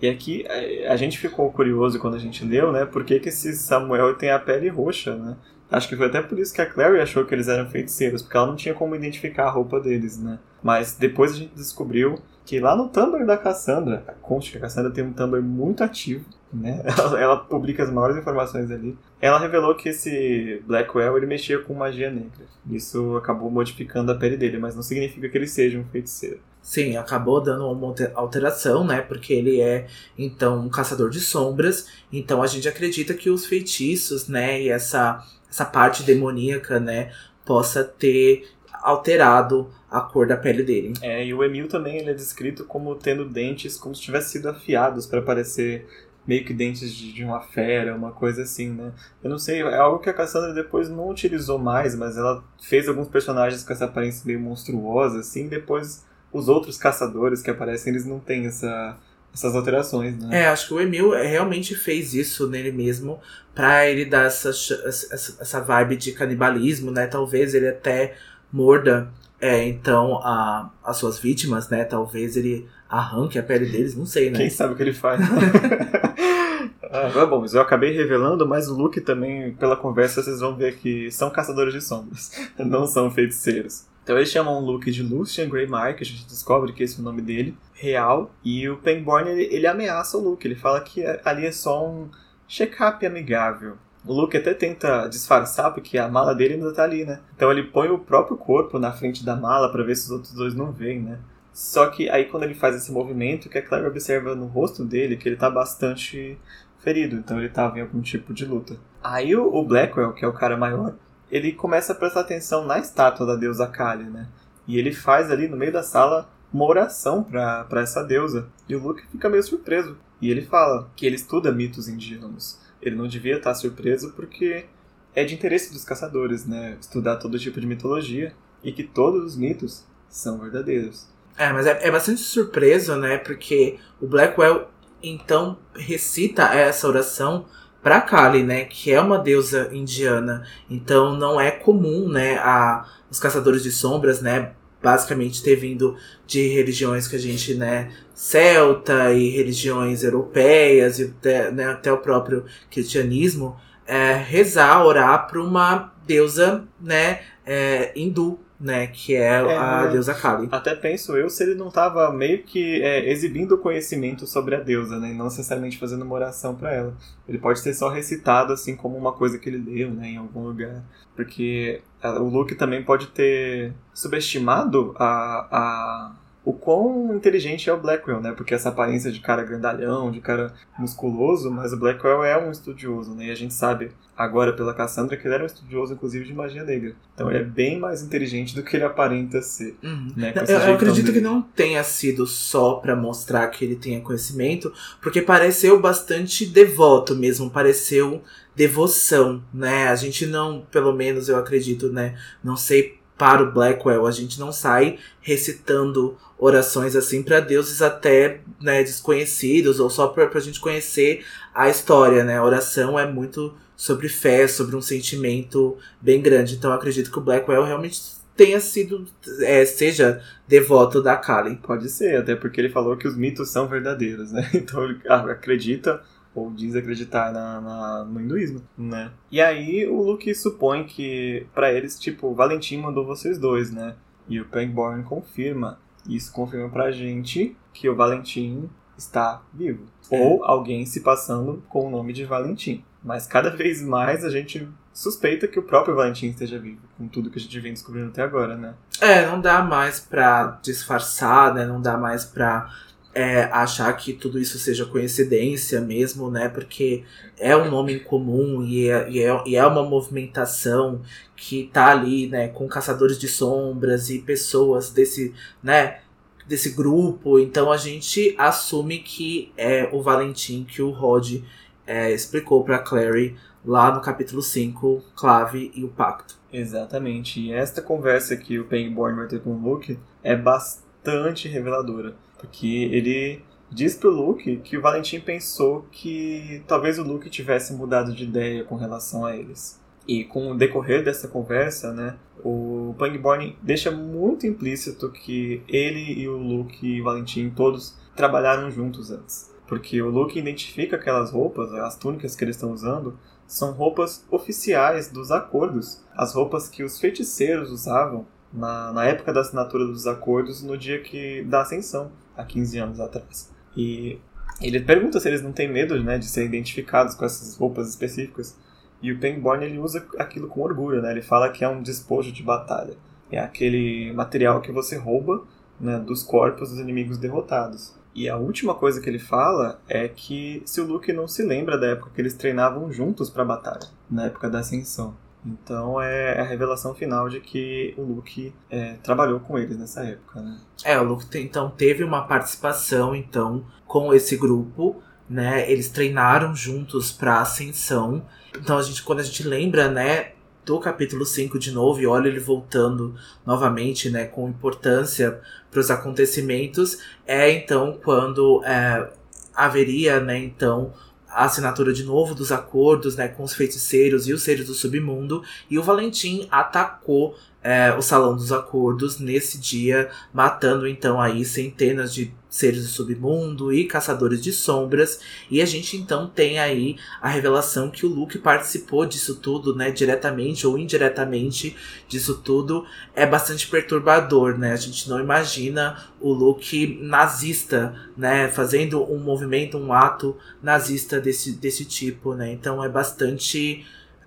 [0.00, 0.44] E aqui
[0.86, 2.84] a gente ficou curioso quando a gente leu, né?
[2.84, 5.36] Por que, que esse Samuel tem a pele roxa, né?
[5.70, 8.36] Acho que foi até por isso que a Clary achou que eles eram feiticeiros, porque
[8.36, 10.38] ela não tinha como identificar a roupa deles, né?
[10.62, 14.90] Mas depois a gente descobriu que lá no Tumblr da Cassandra, conte que a Cassandra
[14.90, 16.82] tem um Tumblr muito ativo, né?
[16.96, 18.96] Ela, ela, publica as maiores informações ali.
[19.20, 22.46] Ela revelou que esse Blackwell ele mexia com magia negra.
[22.70, 26.40] Isso acabou modificando a pele dele, mas não significa que ele seja um feiticeiro.
[26.62, 29.00] Sim, acabou dando uma alteração, né?
[29.00, 31.86] Porque ele é, então, um caçador de sombras.
[32.12, 34.62] Então a gente acredita que os feitiços, né?
[34.62, 37.12] E essa, essa parte demoníaca, né?
[37.44, 40.92] Possa ter alterado a cor da pele dele.
[41.00, 44.48] É, e o Emil também ele é descrito como tendo dentes como se tivessem sido
[44.48, 45.86] afiados para parecer
[46.26, 48.92] meio que dentes de, de, uma fera, uma coisa assim, né?
[49.24, 52.86] Eu não sei, é algo que a Cassandra depois não utilizou mais, mas ela fez
[52.86, 58.04] alguns personagens com essa aparência meio monstruosa, assim, depois os outros caçadores que aparecem, eles
[58.04, 58.98] não têm essa,
[59.38, 60.42] essas alterações, né?
[60.42, 63.20] É, acho que o Emil realmente fez isso nele mesmo
[63.54, 67.06] pra ele dar essa, essa, essa vibe de canibalismo, né?
[67.06, 68.14] Talvez ele até
[68.52, 69.08] morda
[69.40, 71.84] é, então, a, as suas vítimas, né?
[71.84, 74.38] Talvez ele arranque a pele deles, não sei, né?
[74.38, 75.20] Quem sabe o que ele faz.
[76.90, 80.76] ah, bom, mas eu acabei revelando, mas o Luke também, pela conversa, vocês vão ver
[80.76, 83.84] que são caçadores de sombras, não são feiticeiros.
[84.08, 87.04] Então eles chamam o Luke de Lucian Greymark, a gente descobre que esse é o
[87.04, 91.44] nome dele, real, e o Pangborn ele, ele ameaça o Luke, ele fala que ali
[91.44, 92.08] é só um
[92.48, 93.76] check-up amigável.
[94.06, 97.20] O Luke até tenta disfarçar porque a mala dele ainda tá ali, né?
[97.36, 100.32] Então ele põe o próprio corpo na frente da mala para ver se os outros
[100.32, 101.18] dois não veem, né?
[101.52, 105.18] Só que aí quando ele faz esse movimento, que a Claire observa no rosto dele
[105.18, 106.38] que ele tá bastante
[106.78, 108.78] ferido, então ele tava em algum tipo de luta.
[109.04, 110.94] Aí o Blackwell, que é o cara maior,
[111.30, 114.28] ele começa a prestar atenção na estátua da deusa Kali, né?
[114.66, 118.48] E ele faz ali no meio da sala uma oração para essa deusa.
[118.68, 119.96] E o Luke fica meio surpreso.
[120.20, 122.58] E ele fala que ele estuda mitos indianos.
[122.80, 124.66] Ele não devia estar surpreso porque
[125.14, 126.76] é de interesse dos caçadores, né?
[126.80, 131.06] Estudar todo tipo de mitologia e que todos os mitos são verdadeiros.
[131.36, 133.18] É, mas é, é bastante surpreso, né?
[133.18, 134.68] Porque o Blackwell
[135.02, 137.46] então recita essa oração
[137.82, 140.44] para Kali, né, que é uma deusa indiana.
[140.68, 146.48] Então não é comum, né, a os caçadores de sombras, né, basicamente ter vindo de
[146.48, 152.44] religiões que a gente, né, celta e religiões europeias e até, né, até o próprio
[152.70, 158.86] cristianismo, é, rezar, orar para uma deusa, né, é, hindu, né?
[158.88, 160.48] Que é, é, a deusa Kali.
[160.50, 164.98] Até penso eu se ele não estava meio que é, exibindo conhecimento sobre a deusa,
[164.98, 165.10] né?
[165.10, 166.94] E não necessariamente fazendo uma oração para ela.
[167.28, 170.10] Ele pode ter só recitado, assim, como uma coisa que ele leu, né?
[170.10, 170.82] Em algum lugar.
[171.14, 176.12] Porque o Luke também pode ter subestimado a, a
[176.48, 178.32] o quão inteligente é o Blackwell, né?
[178.32, 183.14] Porque essa aparência de cara grandalhão, de cara musculoso, mas o Blackwell é um estudioso,
[183.14, 183.26] né?
[183.26, 186.64] E a gente sabe agora pela Cassandra que ele era um estudioso, inclusive, de magia
[186.64, 186.94] negra.
[187.14, 189.76] Então ele é bem mais inteligente do que ele aparenta ser.
[189.82, 190.10] Uhum.
[190.16, 190.32] Né?
[190.48, 195.20] Eu, eu acredito que não tenha sido só para mostrar que ele tenha conhecimento, porque
[195.20, 198.22] pareceu bastante devoto mesmo, pareceu
[198.56, 199.88] devoção, né?
[199.88, 202.18] A gente não, pelo menos eu acredito, né?
[202.42, 204.06] Não sei para o Blackwell.
[204.06, 210.30] A gente não sai recitando orações assim para deuses até né, desconhecidos ou só para
[210.32, 212.38] a gente conhecer a história, né?
[212.38, 216.54] A oração é muito sobre fé, sobre um sentimento bem grande.
[216.54, 218.00] Então acredito que o Blackwell realmente
[218.36, 219.04] tenha sido,
[219.40, 221.56] é, seja devoto da Kali.
[221.56, 224.48] Pode ser, até porque ele falou que os mitos são verdadeiros, né?
[224.54, 226.00] Então ele acredita
[226.38, 229.10] ou diz acreditar na, na, no hinduísmo, né?
[229.30, 233.94] E aí o Luke supõe que para eles, tipo, Valentim mandou vocês dois, né?
[234.28, 235.78] E o Pangborn confirma.
[236.08, 239.86] Isso confirma pra gente que o Valentim está vivo.
[240.10, 240.20] É.
[240.20, 242.84] Ou alguém se passando com o nome de Valentim.
[243.02, 247.30] Mas cada vez mais a gente suspeita que o próprio Valentim esteja vivo, com tudo
[247.30, 248.74] que a gente vem descobrindo até agora, né?
[249.00, 251.64] É, não dá mais pra disfarçar, né?
[251.64, 252.68] Não dá mais pra
[253.14, 256.48] é, achar que tudo isso seja coincidência mesmo, né?
[256.48, 257.04] Porque
[257.38, 261.02] é um nome em comum e é, e é, e é uma movimentação
[261.34, 262.48] que tá ali, né?
[262.48, 266.00] Com caçadores de sombras e pessoas desse, né?
[266.46, 267.38] Desse grupo.
[267.38, 271.42] Então a gente assume que é o Valentim que o Rod
[271.86, 276.36] é, explicou para Clary lá no capítulo 5, Clave e o Pacto.
[276.52, 277.40] Exatamente.
[277.40, 282.14] E esta conversa que o Pangborn vai ter com o Luke é bastante reveladora.
[282.38, 288.14] Porque ele diz pro Luke que o Valentim pensou que talvez o Luke tivesse mudado
[288.14, 289.80] de ideia com relação a eles.
[290.06, 296.28] E com o decorrer dessa conversa, né, o Pangborn deixa muito implícito que ele e
[296.28, 299.52] o Luke e o Valentim todos trabalharam juntos antes.
[299.66, 305.10] Porque o Luke identifica aquelas roupas, as túnicas que eles estão usando, são roupas oficiais
[305.10, 306.02] dos acordos.
[306.16, 311.00] As roupas que os feiticeiros usavam na, na época da assinatura dos acordos, no dia
[311.02, 313.52] que da Ascensão, há 15 anos atrás.
[313.76, 314.18] E
[314.60, 318.56] ele pergunta se eles não têm medo né, de ser identificados com essas roupas específicas.
[319.02, 321.12] E o Pangborn ele usa aquilo com orgulho, né?
[321.12, 322.94] Ele fala que é um despojo de batalha.
[323.30, 325.44] É aquele material que você rouba
[325.78, 327.94] né, dos corpos dos inimigos derrotados.
[328.14, 331.78] E a última coisa que ele fala é que se o Luke não se lembra
[331.78, 335.14] da época que eles treinavam juntos para batalha, na época da Ascensão.
[335.48, 340.40] Então é a revelação final de que o Luke é, trabalhou com eles nessa época,
[340.42, 340.58] né?
[340.84, 345.70] É, o Luke então teve uma participação então com esse grupo, né?
[345.70, 348.22] Eles treinaram juntos para ascensão.
[348.54, 350.32] Então a gente quando a gente lembra, né,
[350.66, 353.14] do capítulo 5 de novo e olha ele voltando
[353.46, 359.10] novamente, né, com importância para os acontecimentos, é então quando é,
[359.54, 360.92] haveria, né, então
[361.30, 365.42] a assinatura de novo dos acordos né, com os feiticeiros e os seres do submundo,
[365.70, 372.14] e o Valentim atacou é, o Salão dos Acordos nesse dia, matando então aí centenas
[372.14, 375.20] de seres do submundo e caçadores de sombras.
[375.50, 379.90] E a gente então tem aí a revelação que o Luke participou disso tudo, né,
[379.90, 381.76] diretamente ou indiretamente
[382.08, 382.86] disso tudo.
[383.14, 384.72] É bastante perturbador, né?
[384.72, 391.52] A gente não imagina o Luke nazista, né, fazendo um movimento, um ato nazista desse,
[391.52, 392.52] desse tipo, né?
[392.52, 393.84] Então é bastante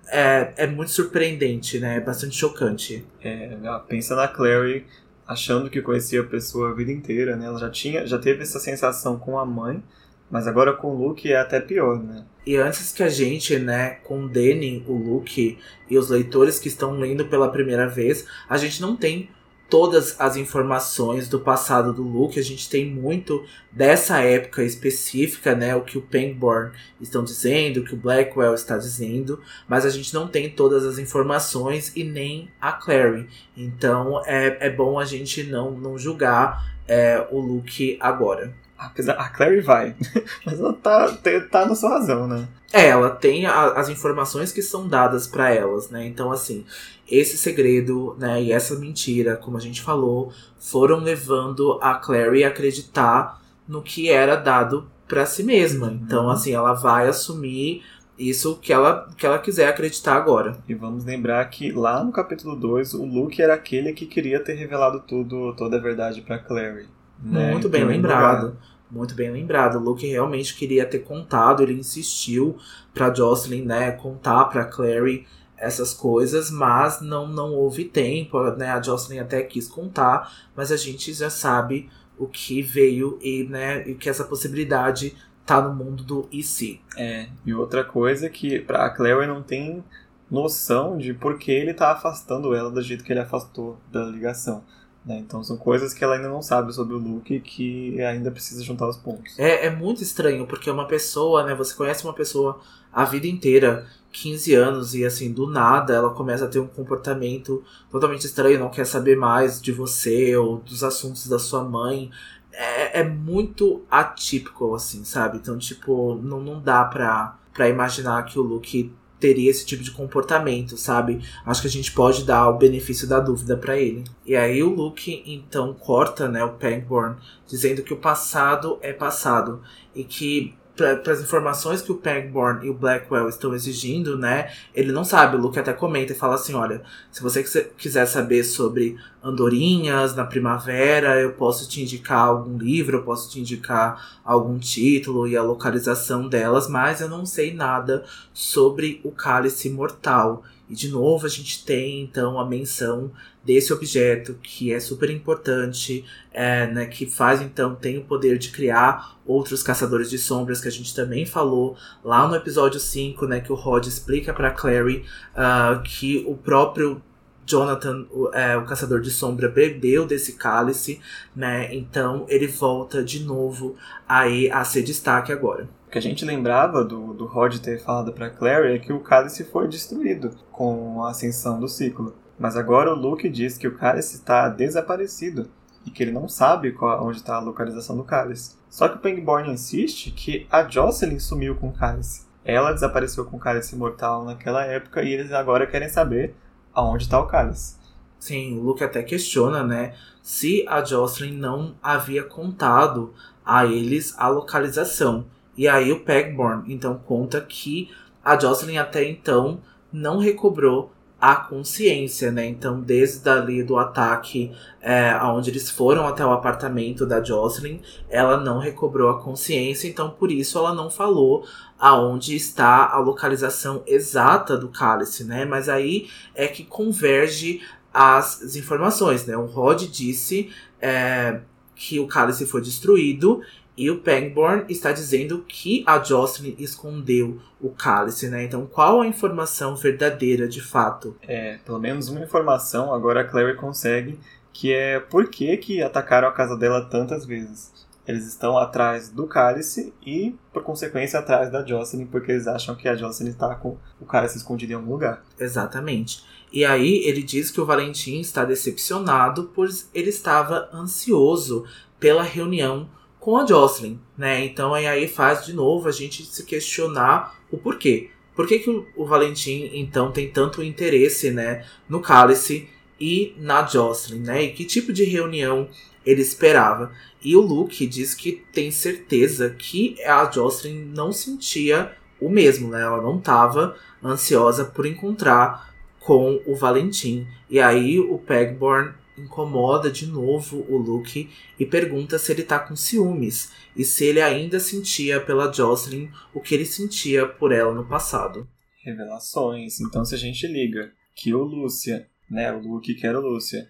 [0.08, 1.96] é, é muito surpreendente, né?
[1.96, 3.04] É bastante chocante.
[3.22, 3.56] É,
[3.88, 4.84] pensa na Clary
[5.26, 7.46] achando que conhecia a pessoa a vida inteira, né?
[7.46, 9.82] Ela já tinha, já teve essa sensação com a mãe,
[10.30, 12.24] mas agora com o Luke é até pior, né?
[12.44, 15.58] E antes que a gente, né, condene o Luke
[15.88, 19.28] e os leitores que estão lendo pela primeira vez, a gente não tem
[19.72, 22.38] todas as informações do passado do Luke.
[22.38, 25.74] A gente tem muito dessa época específica, né?
[25.74, 30.12] O que o Pangborn estão dizendo, o que o Blackwell está dizendo, mas a gente
[30.12, 33.26] não tem todas as informações e nem a Clary.
[33.56, 38.52] Então é, é bom a gente não, não julgar é, o Luke agora.
[38.76, 39.96] Apesar, a Clary vai,
[40.44, 41.16] mas ela tá,
[41.50, 42.46] tá na sua razão, né?
[42.72, 46.06] É, ela tem a, as informações que são dadas para elas, né?
[46.06, 46.66] Então, assim,
[47.12, 52.48] esse segredo, né, e essa mentira, como a gente falou, foram levando a Clary a
[52.48, 55.88] acreditar no que era dado para si mesma.
[55.88, 56.00] Uhum.
[56.02, 57.82] Então, assim, ela vai assumir
[58.18, 60.56] isso que ela, que ela quiser acreditar agora.
[60.66, 64.54] E vamos lembrar que lá no capítulo 2, o Luke era aquele que queria ter
[64.54, 66.86] revelado tudo, toda a verdade para Clary.
[67.22, 67.50] Né?
[67.50, 68.46] Muito bem lembrado.
[68.46, 68.56] Lugar.
[68.90, 69.76] Muito bem lembrado.
[69.76, 72.56] O Luke realmente queria ter contado, ele insistiu
[72.94, 75.26] para Jocelyn, né, contar para Clary
[75.62, 78.70] essas coisas, mas não não houve tempo, né?
[78.70, 83.88] A Jocelyn até quis contar, mas a gente já sabe o que veio e, né,
[83.88, 86.80] e que essa possibilidade tá no mundo do IC.
[86.96, 89.82] É, e outra coisa é que pra Clary não tem
[90.30, 94.64] noção de por que ele tá afastando ela do jeito que ele afastou da ligação.
[95.04, 95.18] Né?
[95.18, 98.88] Então são coisas que ela ainda não sabe sobre o Luke que ainda precisa juntar
[98.88, 99.36] os pontos.
[99.38, 101.54] É, é muito estranho, porque uma pessoa, né?
[101.54, 102.60] Você conhece uma pessoa
[102.92, 107.64] a vida inteira, 15 anos, e assim, do nada ela começa a ter um comportamento
[107.90, 112.10] totalmente estranho, não quer saber mais de você ou dos assuntos da sua mãe.
[112.52, 115.38] É, é muito atípico, assim, sabe?
[115.38, 119.92] Então, tipo, não, não dá pra, pra imaginar que o Luke teria esse tipo de
[119.92, 121.20] comportamento, sabe?
[121.46, 124.02] Acho que a gente pode dar o benefício da dúvida para ele.
[124.26, 127.14] E aí o Luke então corta, né, o Pangborn,
[127.46, 129.62] dizendo que o passado é passado
[129.94, 134.50] e que para as informações que o Pangborn e o Blackwell estão exigindo, né?
[134.74, 135.36] Ele não sabe.
[135.36, 137.42] O Luke até comenta e fala assim: olha, se você
[137.76, 143.38] quiser saber sobre andorinhas na primavera, eu posso te indicar algum livro, eu posso te
[143.38, 149.68] indicar algum título e a localização delas, mas eu não sei nada sobre o cálice
[149.68, 150.42] mortal.
[150.72, 153.12] E de novo a gente tem então a menção
[153.44, 156.02] desse objeto que é super importante,
[156.32, 160.68] é, né, que faz então tem o poder de criar outros caçadores de sombras que
[160.68, 165.04] a gente também falou lá no episódio 5, né, que o Rod explica para Clary
[165.34, 167.02] uh, que o próprio
[167.44, 171.00] Jonathan, o, é, o caçador de sombra, bebeu desse cálice,
[171.34, 171.74] né?
[171.74, 173.74] Então ele volta de novo
[174.08, 175.68] aí a ser destaque agora.
[175.92, 179.44] Que a gente lembrava do, do Rod ter falado para Clary é que o cálice
[179.44, 182.16] foi destruído com a ascensão do ciclo.
[182.38, 185.50] Mas agora o Luke diz que o cálice está desaparecido
[185.84, 188.56] e que ele não sabe qual, onde está a localização do cálice.
[188.70, 192.26] Só que o Pangborn insiste que a Jocelyn sumiu com o cálice.
[192.42, 196.34] Ela desapareceu com o cálice mortal naquela época e eles agora querem saber
[196.72, 197.76] aonde está o cálice.
[198.18, 203.12] Sim, o Luke até questiona, né, se a Jocelyn não havia contado
[203.44, 205.26] a eles a localização.
[205.56, 207.90] E aí o Pegborn então conta que
[208.24, 209.60] a Jocelyn até então
[209.92, 210.92] não recobrou
[211.22, 212.46] a consciência, né?
[212.46, 214.50] Então, desde ali do ataque,
[214.80, 217.78] é, onde eles foram até o apartamento da Jocelyn,
[218.10, 221.46] ela não recobrou a consciência, então por isso ela não falou
[221.78, 225.44] aonde está a localização exata do cálice, né?
[225.44, 227.60] Mas aí é que converge
[227.94, 229.36] as informações, né?
[229.36, 230.50] O Rod disse
[230.80, 231.38] é,
[231.76, 233.42] que o cálice foi destruído
[233.76, 238.44] e o Pangborn está dizendo que a Jocelyn escondeu o cálice, né?
[238.44, 241.16] Então, qual a informação verdadeira de fato?
[241.22, 244.18] É, pelo menos uma informação agora a Clary consegue,
[244.52, 247.72] que é por que, que atacaram a casa dela tantas vezes.
[248.06, 252.88] Eles estão atrás do cálice e, por consequência, atrás da Jocelyn, porque eles acham que
[252.88, 255.22] a Jocelyn está com o cálice escondido em algum lugar.
[255.38, 256.24] Exatamente.
[256.52, 261.64] E aí ele diz que o Valentim está decepcionado, pois ele estava ansioso
[261.98, 262.88] pela reunião
[263.22, 264.44] com a Jocelyn, né?
[264.44, 268.10] Então aí faz de novo a gente se questionar o porquê.
[268.34, 272.68] Por que, que o, Valentim, então, tem tanto interesse, né, no Cálice
[273.00, 274.42] e na Jocelyn, né?
[274.42, 275.68] E que tipo de reunião
[276.04, 276.90] ele esperava.
[277.22, 282.82] E o Luke diz que tem certeza que a Jocelyn não sentia o mesmo, né?
[282.82, 287.28] Ela não estava ansiosa por encontrar com o Valentim.
[287.48, 292.74] E aí o Pegborn incomoda de novo o Luke e pergunta se ele tá com
[292.74, 297.86] ciúmes e se ele ainda sentia pela Jocelyn o que ele sentia por ela no
[297.86, 298.48] passado.
[298.84, 299.80] Revelações.
[299.80, 303.68] Então se a gente liga que o Lúcia, né, o Luke que era o Lúcia,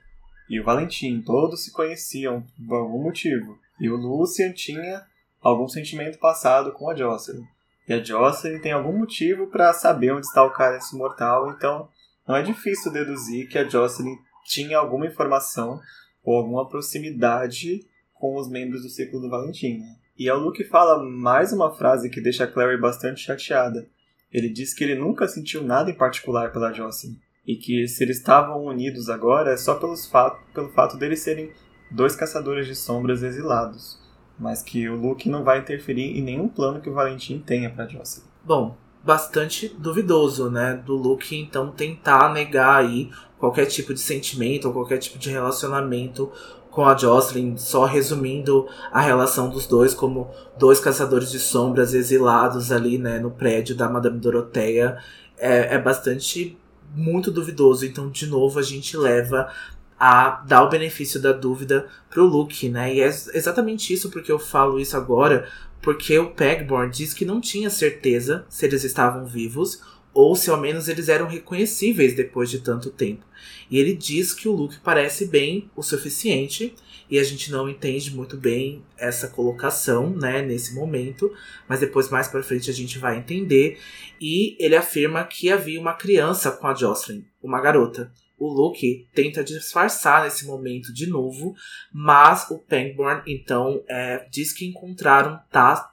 [0.48, 3.58] e o Valentim, todos se conheciam por algum motivo.
[3.80, 5.02] E o Lucian tinha
[5.40, 7.44] algum sentimento passado com a Jocelyn.
[7.88, 11.88] E a Jocelyn tem algum motivo para saber onde está o cálice mortal, então
[12.26, 15.80] não é difícil deduzir que a Jocelyn tinha alguma informação
[16.24, 19.78] ou alguma proximidade com os membros do ciclo do Valentim.
[19.78, 19.96] Né?
[20.18, 23.88] E é o Luke fala mais uma frase que deixa a Clary bastante chateada.
[24.32, 27.16] Ele diz que ele nunca sentiu nada em particular pela Jocelyn.
[27.46, 31.50] E que se eles estavam unidos agora é só pelos fato, pelo fato deles serem
[31.90, 34.00] dois caçadores de sombras exilados.
[34.38, 37.88] Mas que o Luke não vai interferir em nenhum plano que o Valentim tenha para
[37.88, 38.26] Jocelyn.
[38.44, 40.80] Bom, bastante duvidoso, né?
[40.84, 46.30] Do Luke então tentar negar aí qualquer tipo de sentimento ou qualquer tipo de relacionamento
[46.70, 52.72] com a Jocelyn, só resumindo a relação dos dois como dois caçadores de sombras exilados
[52.72, 54.96] ali, né, no prédio da Madame Doroteia,
[55.36, 56.56] é, é bastante
[56.94, 57.84] muito duvidoso.
[57.84, 59.50] Então, de novo, a gente leva
[59.98, 62.94] a dar o benefício da dúvida pro Luke, né?
[62.94, 65.46] E é exatamente isso porque eu falo isso agora,
[65.82, 69.82] porque o Pegborn diz que não tinha certeza se eles estavam vivos
[70.14, 73.24] ou se ao menos eles eram reconhecíveis depois de tanto tempo.
[73.70, 76.74] E ele diz que o Luke parece bem o suficiente,
[77.10, 81.30] e a gente não entende muito bem essa colocação, né, nesse momento,
[81.68, 83.78] mas depois mais para frente a gente vai entender.
[84.20, 88.10] E ele afirma que havia uma criança com a Jocelyn, uma garota.
[88.42, 91.54] O Luke tenta disfarçar nesse momento de novo,
[91.92, 95.38] mas o Pangborn então é, diz que encontraram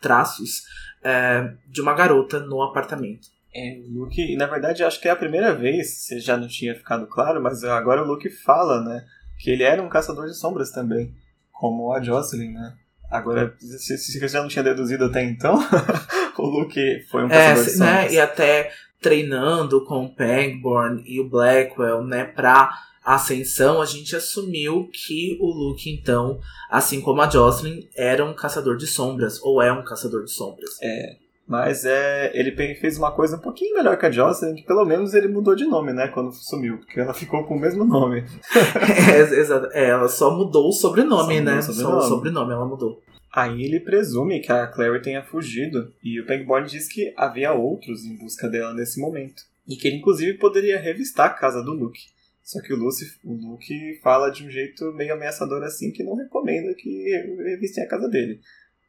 [0.01, 0.63] traços
[1.03, 3.27] é, de uma garota no apartamento.
[3.53, 6.73] É, o Luke, na verdade, acho que é a primeira vez, se já não tinha
[6.73, 9.05] ficado claro, mas agora o Luke fala, né?
[9.37, 11.13] Que ele era um caçador de sombras também,
[11.51, 12.73] como a Jocelyn, né?
[13.11, 15.59] Agora, se, se você já não tinha deduzido até então,
[16.35, 18.05] o Luke foi um é, caçador de sombras.
[18.05, 18.11] Né?
[18.13, 18.71] E até
[19.01, 22.69] treinando com o Pangborn e o Blackwell, né, pra
[23.03, 26.39] ascensão, a gente assumiu que o Luke, então,
[26.69, 30.77] assim como a Jocelyn, era um caçador de sombras, ou é um caçador de sombras.
[30.81, 31.15] É,
[31.49, 35.15] mas é, ele fez uma coisa um pouquinho melhor que a Jocelyn, que pelo menos
[35.15, 36.07] ele mudou de nome, né?
[36.07, 38.23] Quando sumiu, porque ela ficou com o mesmo nome.
[39.11, 39.67] é, exato.
[39.71, 41.57] É, ela só mudou o sobrenome, só né?
[41.57, 42.01] O sobrenome.
[42.01, 43.01] Só o sobrenome ela mudou.
[43.31, 48.03] Aí ele presume que a Clary tenha fugido, e o Pegborn diz que havia outros
[48.03, 49.43] em busca dela nesse momento.
[49.67, 52.01] E que ele inclusive poderia revistar a casa do Luke.
[52.43, 56.15] Só que o, Lucy, o Luke fala de um jeito meio ameaçador assim que não
[56.15, 57.11] recomenda que
[57.43, 58.41] revistem a casa dele.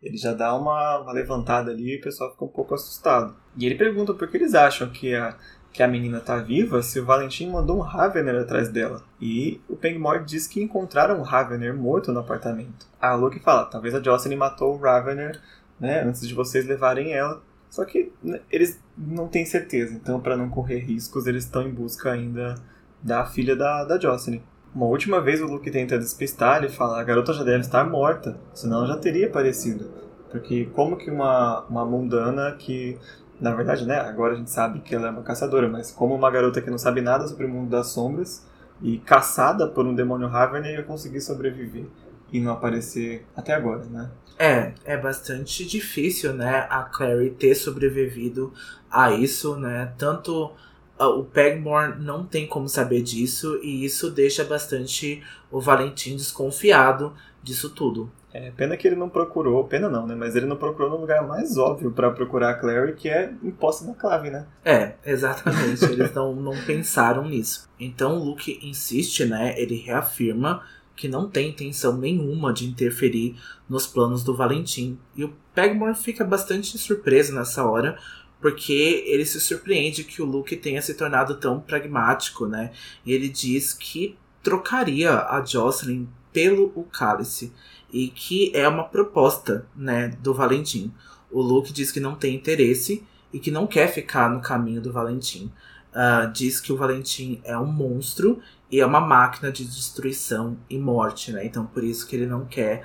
[0.02, 3.36] Ele já dá uma, uma levantada ali e o pessoal fica um pouco assustado.
[3.58, 5.36] E ele pergunta por que eles acham que a,
[5.72, 9.02] que a menina tá viva se o Valentim mandou um Ravener atrás dela.
[9.20, 12.86] E o Pengmore diz que encontraram um Ravener morto no apartamento.
[13.00, 15.40] A Luke fala, talvez a Jocelyn matou o Ravener,
[15.78, 17.40] né, antes de vocês levarem ela.
[17.70, 21.70] Só que né, eles não têm certeza, então para não correr riscos, eles estão em
[21.70, 22.56] busca ainda
[23.00, 24.42] da filha da, da Jocelyn.
[24.74, 28.38] Uma última vez o Luke tenta despistar, ele fala, a garota já deve estar morta,
[28.52, 29.90] senão ela já teria aparecido.
[30.30, 32.96] Porque como que uma, uma mundana que
[33.40, 36.30] na verdade, né, agora a gente sabe que ela é uma caçadora, mas como uma
[36.30, 38.46] garota que não sabe nada sobre o mundo das sombras
[38.82, 41.86] e caçada por um demônio Ravener ia conseguir sobreviver
[42.32, 44.10] e não aparecer até agora, né?
[44.38, 48.52] É, é bastante difícil, né, a Clary ter sobrevivido
[48.90, 49.92] a isso, né?
[49.98, 50.52] Tanto
[50.98, 57.14] uh, o Pegmore não tem como saber disso e isso deixa bastante o Valentim desconfiado
[57.42, 58.10] disso tudo.
[58.32, 60.14] É, pena que ele não procurou, pena não, né?
[60.14, 63.50] Mas ele não procurou no lugar mais óbvio para procurar a Clary, que é em
[63.50, 64.46] posse da clave, né?
[64.64, 65.84] É, exatamente.
[65.84, 67.68] Eles não, não pensaram nisso.
[67.78, 69.54] Então o Luke insiste, né?
[69.60, 70.62] Ele reafirma
[70.94, 73.34] que não tem intenção nenhuma de interferir
[73.68, 74.98] nos planos do Valentim.
[75.16, 77.98] E o Pegmore fica bastante surpreso nessa hora,
[78.40, 82.70] porque ele se surpreende que o Luke tenha se tornado tão pragmático, né?
[83.04, 87.52] E ele diz que trocaria a Jocelyn pelo o cálice
[87.92, 90.92] e que é uma proposta, né, do Valentim.
[91.30, 94.92] O Luke diz que não tem interesse e que não quer ficar no caminho do
[94.92, 95.50] Valentim.
[95.90, 100.78] Uh, diz que o Valentim é um monstro e é uma máquina de destruição e
[100.78, 101.44] morte, né?
[101.44, 102.84] Então por isso que ele não quer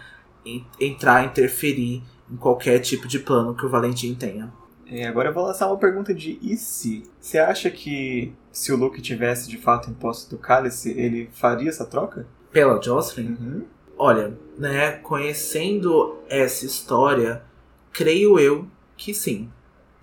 [0.80, 4.52] entrar, interferir em qualquer tipo de plano que o Valentim tenha.
[4.88, 7.10] É, agora eu vou lançar uma pergunta de e se?
[7.20, 11.86] Você acha que se o Luke tivesse de fato imposto do cálice, ele faria essa
[11.86, 12.28] troca?
[12.52, 13.30] Pela Jocelyn?
[13.30, 13.66] Uhum.
[13.98, 17.44] Olha, né, conhecendo essa história,
[17.92, 18.68] creio eu
[18.98, 19.50] que sim,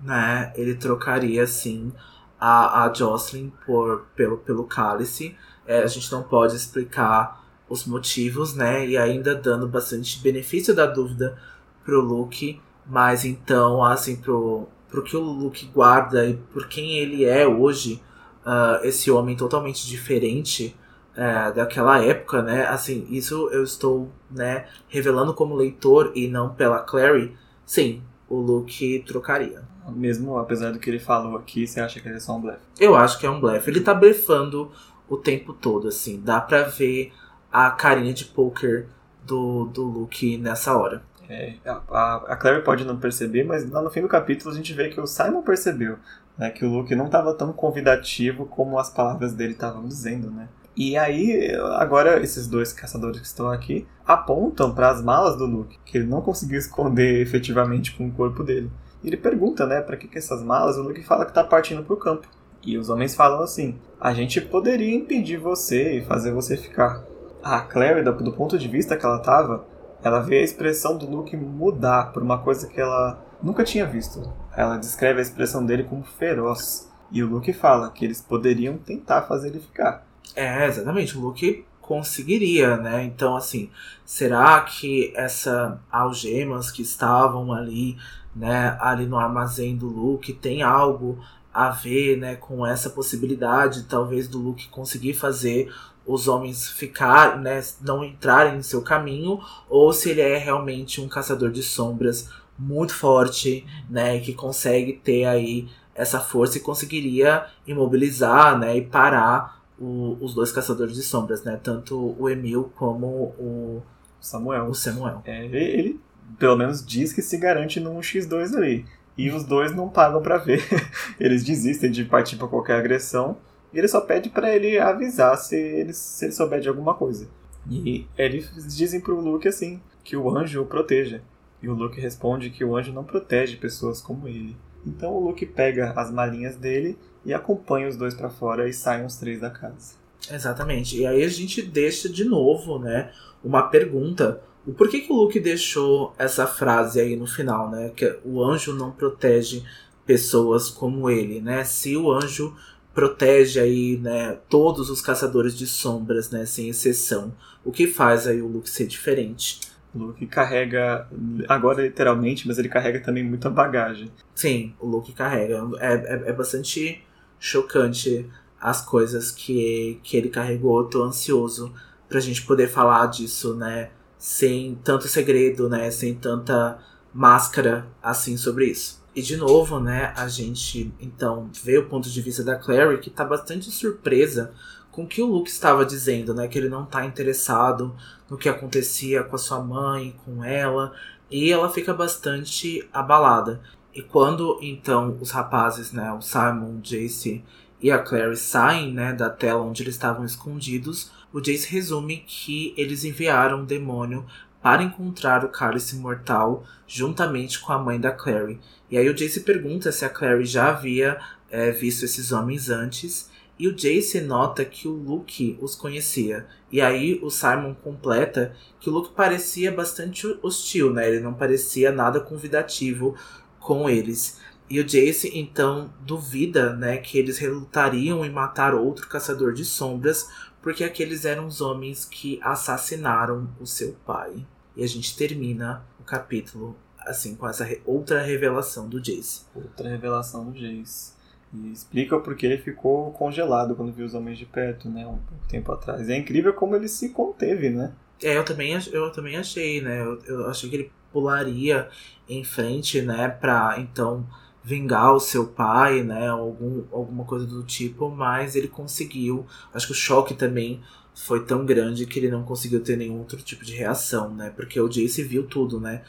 [0.01, 0.53] né?
[0.57, 1.93] Ele trocaria sim
[2.41, 5.37] a, a Jocelyn por, pelo, pelo cálice.
[5.67, 8.87] É, a gente não pode explicar os motivos, né?
[8.87, 11.39] E ainda dando bastante benefício da dúvida
[11.85, 17.25] pro Luke, mas então, assim, pro, pro que o Luke guarda e por quem ele
[17.25, 18.03] é hoje,
[18.45, 20.77] uh, esse homem totalmente diferente
[21.17, 22.67] é, daquela época, né?
[22.67, 27.37] Assim, isso eu estou, né, revelando como leitor e não pela Clary.
[27.65, 29.63] Sim, o Luke trocaria.
[29.89, 32.61] Mesmo apesar do que ele falou aqui, você acha que ele é só um blefe?
[32.79, 33.71] Eu acho que é um blefe.
[33.71, 34.71] Ele tá blefando
[35.09, 36.21] o tempo todo, assim.
[36.21, 37.13] Dá pra ver
[37.53, 38.87] a carinha de poker
[39.25, 41.03] do, do Luke nessa hora.
[41.29, 44.73] É, a, a Clary pode não perceber, mas lá no fim do capítulo a gente
[44.73, 45.99] vê que o Simon percebeu.
[46.37, 50.49] Né, que o Luke não estava tão convidativo como as palavras dele estavam dizendo, né?
[50.77, 55.79] E aí, agora esses dois caçadores que estão aqui apontam para as malas do Luke,
[55.85, 58.71] que ele não conseguiu esconder efetivamente com o corpo dele.
[59.03, 60.79] E ele pergunta, né, para que, que essas malas?
[60.79, 62.27] O Luke fala que tá partindo pro campo.
[62.65, 67.05] E os homens falam assim: a gente poderia impedir você e fazer você ficar.
[67.43, 69.67] A Clary, do ponto de vista que ela tava,
[70.03, 74.33] ela vê a expressão do Luke mudar por uma coisa que ela nunca tinha visto.
[74.57, 76.89] Ela descreve a expressão dele como feroz.
[77.11, 80.07] E o Luke fala que eles poderiam tentar fazer ele ficar.
[80.35, 81.17] É, exatamente.
[81.17, 83.05] O Luke conseguiria, né?
[83.05, 83.71] Então, assim,
[84.05, 87.99] será que essa algemas que estavam ali,
[88.35, 91.19] né, ali no armazém do Luke tem algo
[91.53, 95.71] a ver, né, com essa possibilidade, talvez do Luke conseguir fazer
[96.07, 101.09] os homens ficar, né, não entrarem em seu caminho, ou se ele é realmente um
[101.09, 108.59] caçador de sombras muito forte, né, que consegue ter aí essa força e conseguiria imobilizar,
[108.59, 111.59] né, e parar o, os dois caçadores de sombras, né?
[111.61, 113.07] Tanto o Emil como
[113.39, 113.83] o
[114.21, 114.67] Samuel.
[114.67, 115.21] O Samuel.
[115.25, 116.01] É, ele,
[116.39, 118.87] pelo menos, diz que se garante num X2 ali.
[119.19, 120.63] E os dois não pagam para ver.
[121.19, 123.37] Eles desistem de partir para qualquer agressão.
[123.73, 127.27] E ele só pede para ele avisar se ele, se ele souber de alguma coisa.
[127.71, 131.23] E eles dizem pro Luke assim, que o anjo o proteja.
[131.63, 134.55] E o Luke responde que o anjo não protege pessoas como ele.
[134.87, 139.05] Então o Luke pega as malinhas dele e acompanha os dois para fora e saem
[139.05, 139.95] os três da casa.
[140.31, 140.99] Exatamente.
[140.99, 143.11] E aí a gente deixa de novo, né,
[143.43, 144.41] uma pergunta.
[144.67, 147.91] O porquê que o Luke deixou essa frase aí no final, né?
[147.97, 149.65] Que o anjo não protege
[150.07, 151.65] pessoas como ele, né?
[151.65, 152.55] Se o anjo
[152.95, 157.33] protege aí, né, todos os caçadores de sombras, né, sem exceção,
[157.65, 159.61] o que faz aí o Luke ser diferente?
[159.95, 161.09] O Luke carrega,
[161.49, 164.11] agora literalmente, mas ele carrega também muita bagagem.
[164.35, 165.63] Sim, o Luke carrega.
[165.79, 167.03] É, é, é bastante
[167.43, 168.31] chocante
[168.61, 170.85] as coisas que, que ele carregou.
[170.85, 171.75] Tô ansioso
[172.09, 173.91] pra gente poder falar disso, né?
[174.17, 175.91] Sem tanto segredo, né?
[175.91, 176.79] Sem tanta
[177.13, 179.03] máscara assim sobre isso.
[179.15, 183.11] E de novo, né, a gente então vê o ponto de vista da Clary que
[183.11, 184.55] tá bastante surpresa
[184.91, 187.95] com o que o Luke estava dizendo, né, que ele não tá interessado
[188.31, 190.95] no que acontecia com a sua mãe, com ela,
[191.31, 193.61] e ela fica bastante abalada.
[193.95, 197.45] E quando então os rapazes, né, o Simon, o Jace
[197.81, 202.73] e a Clary saem, né, da tela onde eles estavam escondidos, o Jace resume que
[202.77, 204.25] eles enviaram um demônio
[204.63, 208.61] para encontrar o cálice mortal juntamente com a mãe da Clary.
[208.91, 211.19] E aí o Jace pergunta se a Clary já havia
[211.51, 213.31] é, visto esses homens antes.
[213.59, 216.47] E o Jace nota que o Luke os conhecia.
[216.71, 221.09] E aí o Simon completa que o Luke parecia bastante hostil, né?
[221.09, 223.15] Ele não parecia nada convidativo
[223.63, 224.41] com eles.
[224.69, 230.29] E o Jace então duvida, né, que eles relutariam em matar outro caçador de sombras,
[230.63, 234.47] porque aqueles eram os homens que assassinaram o seu pai.
[234.77, 239.43] E a gente termina o capítulo assim, com essa outra revelação do Jace.
[239.55, 241.13] Outra revelação do Jace.
[241.53, 245.07] E explica porque ele ficou congelado quando viu os homens de perto, né?
[245.07, 246.09] Um tempo atrás.
[246.09, 247.93] E é incrível como ele se conteve, né?
[248.23, 250.01] É, eu também, eu também achei, né?
[250.01, 251.89] Eu, eu achei que ele pularia
[252.29, 253.29] em frente, né?
[253.29, 254.27] Pra então
[254.65, 256.29] vingar o seu pai, né?
[256.29, 259.47] Algum, alguma coisa do tipo, mas ele conseguiu.
[259.75, 260.81] Acho que o choque também
[261.15, 264.51] foi tão grande que ele não conseguiu ter nenhum outro tipo de reação, né?
[264.55, 266.03] Porque o Jace viu tudo, né?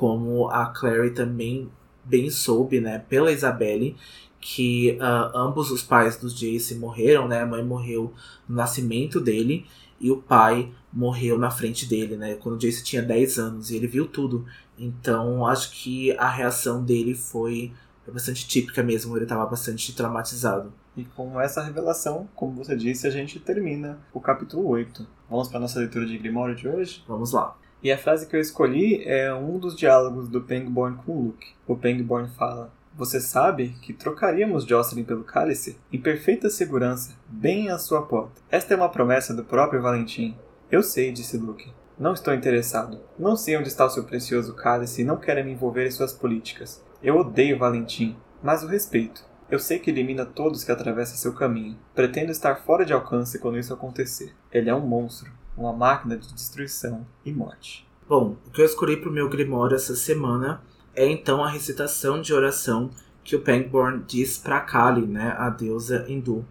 [0.00, 1.68] como a Clary também
[2.02, 3.94] bem soube, né, pela Isabelle,
[4.40, 7.42] que uh, ambos os pais dos Jace morreram, né?
[7.42, 8.14] A mãe morreu
[8.48, 9.66] no nascimento dele
[10.00, 12.34] e o pai morreu na frente dele, né?
[12.34, 14.46] Quando o Jace tinha 10 anos e ele viu tudo.
[14.78, 17.72] Então, acho que a reação dele foi
[18.10, 20.72] bastante típica mesmo, ele estava bastante traumatizado.
[20.96, 25.06] E com essa revelação, como você disse, a gente termina o capítulo 8.
[25.28, 27.04] Vamos para nossa leitura de Grimório de hoje?
[27.06, 27.56] Vamos lá.
[27.82, 31.46] E a frase que eu escolhi é um dos diálogos do Pangborn com Luke.
[31.66, 35.78] O Pangborn fala: Você sabe que trocaríamos Jocelyn pelo cálice?
[35.90, 38.42] Em perfeita segurança, bem à sua porta.
[38.50, 40.36] Esta é uma promessa do próprio Valentim.
[40.70, 41.72] Eu sei, disse Luke.
[41.98, 43.00] Não estou interessado.
[43.18, 46.12] Não sei onde está o seu precioso cálice e não quero me envolver em suas
[46.12, 46.84] políticas.
[47.02, 49.24] Eu odeio Valentim, mas o respeito.
[49.50, 51.78] Eu sei que elimina todos que atravessam seu caminho.
[51.94, 54.34] Pretendo estar fora de alcance quando isso acontecer.
[54.52, 57.88] Ele é um monstro uma máquina de destruição e morte.
[58.06, 60.62] Bom, o que eu escolhi para o meu Grimório essa semana
[60.94, 62.90] é então a recitação de oração
[63.22, 66.44] que o Pangborn diz para Kali, né, a deusa hindu.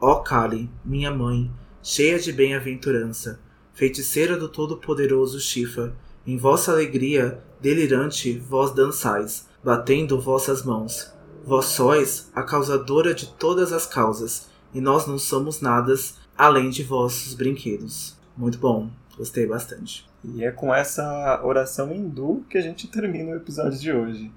[0.00, 1.50] Ó Kali, minha mãe,
[1.82, 3.40] cheia de bem-aventurança,
[3.72, 11.12] feiticeira do todo-poderoso Shiva, em vossa alegria delirante vós dançais, batendo vossas mãos.
[11.44, 15.94] Vós sois a causadora de todas as causas, e nós não somos nada
[16.36, 18.16] além de vossos brinquedos.
[18.36, 20.06] Muito bom, gostei bastante.
[20.34, 24.32] E é com essa oração hindu que a gente termina o episódio de hoje.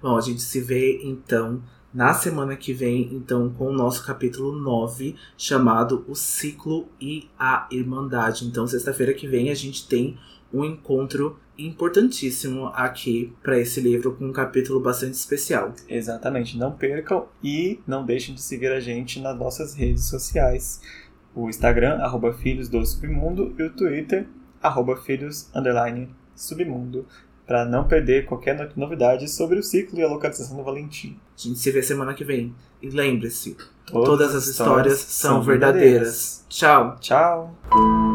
[0.00, 1.62] Bom, a gente se vê então
[1.92, 7.68] na semana que vem, então, com o nosso capítulo 9, chamado O Ciclo e a
[7.70, 8.46] Irmandade.
[8.46, 10.16] Então, sexta-feira que vem, a gente tem
[10.52, 15.74] um encontro importantíssimo aqui para esse livro, com um capítulo bastante especial.
[15.86, 20.80] Exatamente, não percam e não deixem de seguir a gente nas nossas redes sociais
[21.34, 24.26] o Instagram, arroba Filhos do Submundo, e o Twitter,
[24.62, 27.06] arroba Filhos, underline, Submundo,
[27.46, 31.18] para não perder qualquer novidade sobre o ciclo e a localização do Valentim.
[31.36, 32.54] A gente se vê semana que vem.
[32.80, 33.56] E lembre-se,
[33.86, 36.46] todas, todas, as histórias, são verdadeiras.
[36.46, 36.46] verdadeiras.
[36.48, 36.96] Tchau.
[37.00, 38.11] Tchau.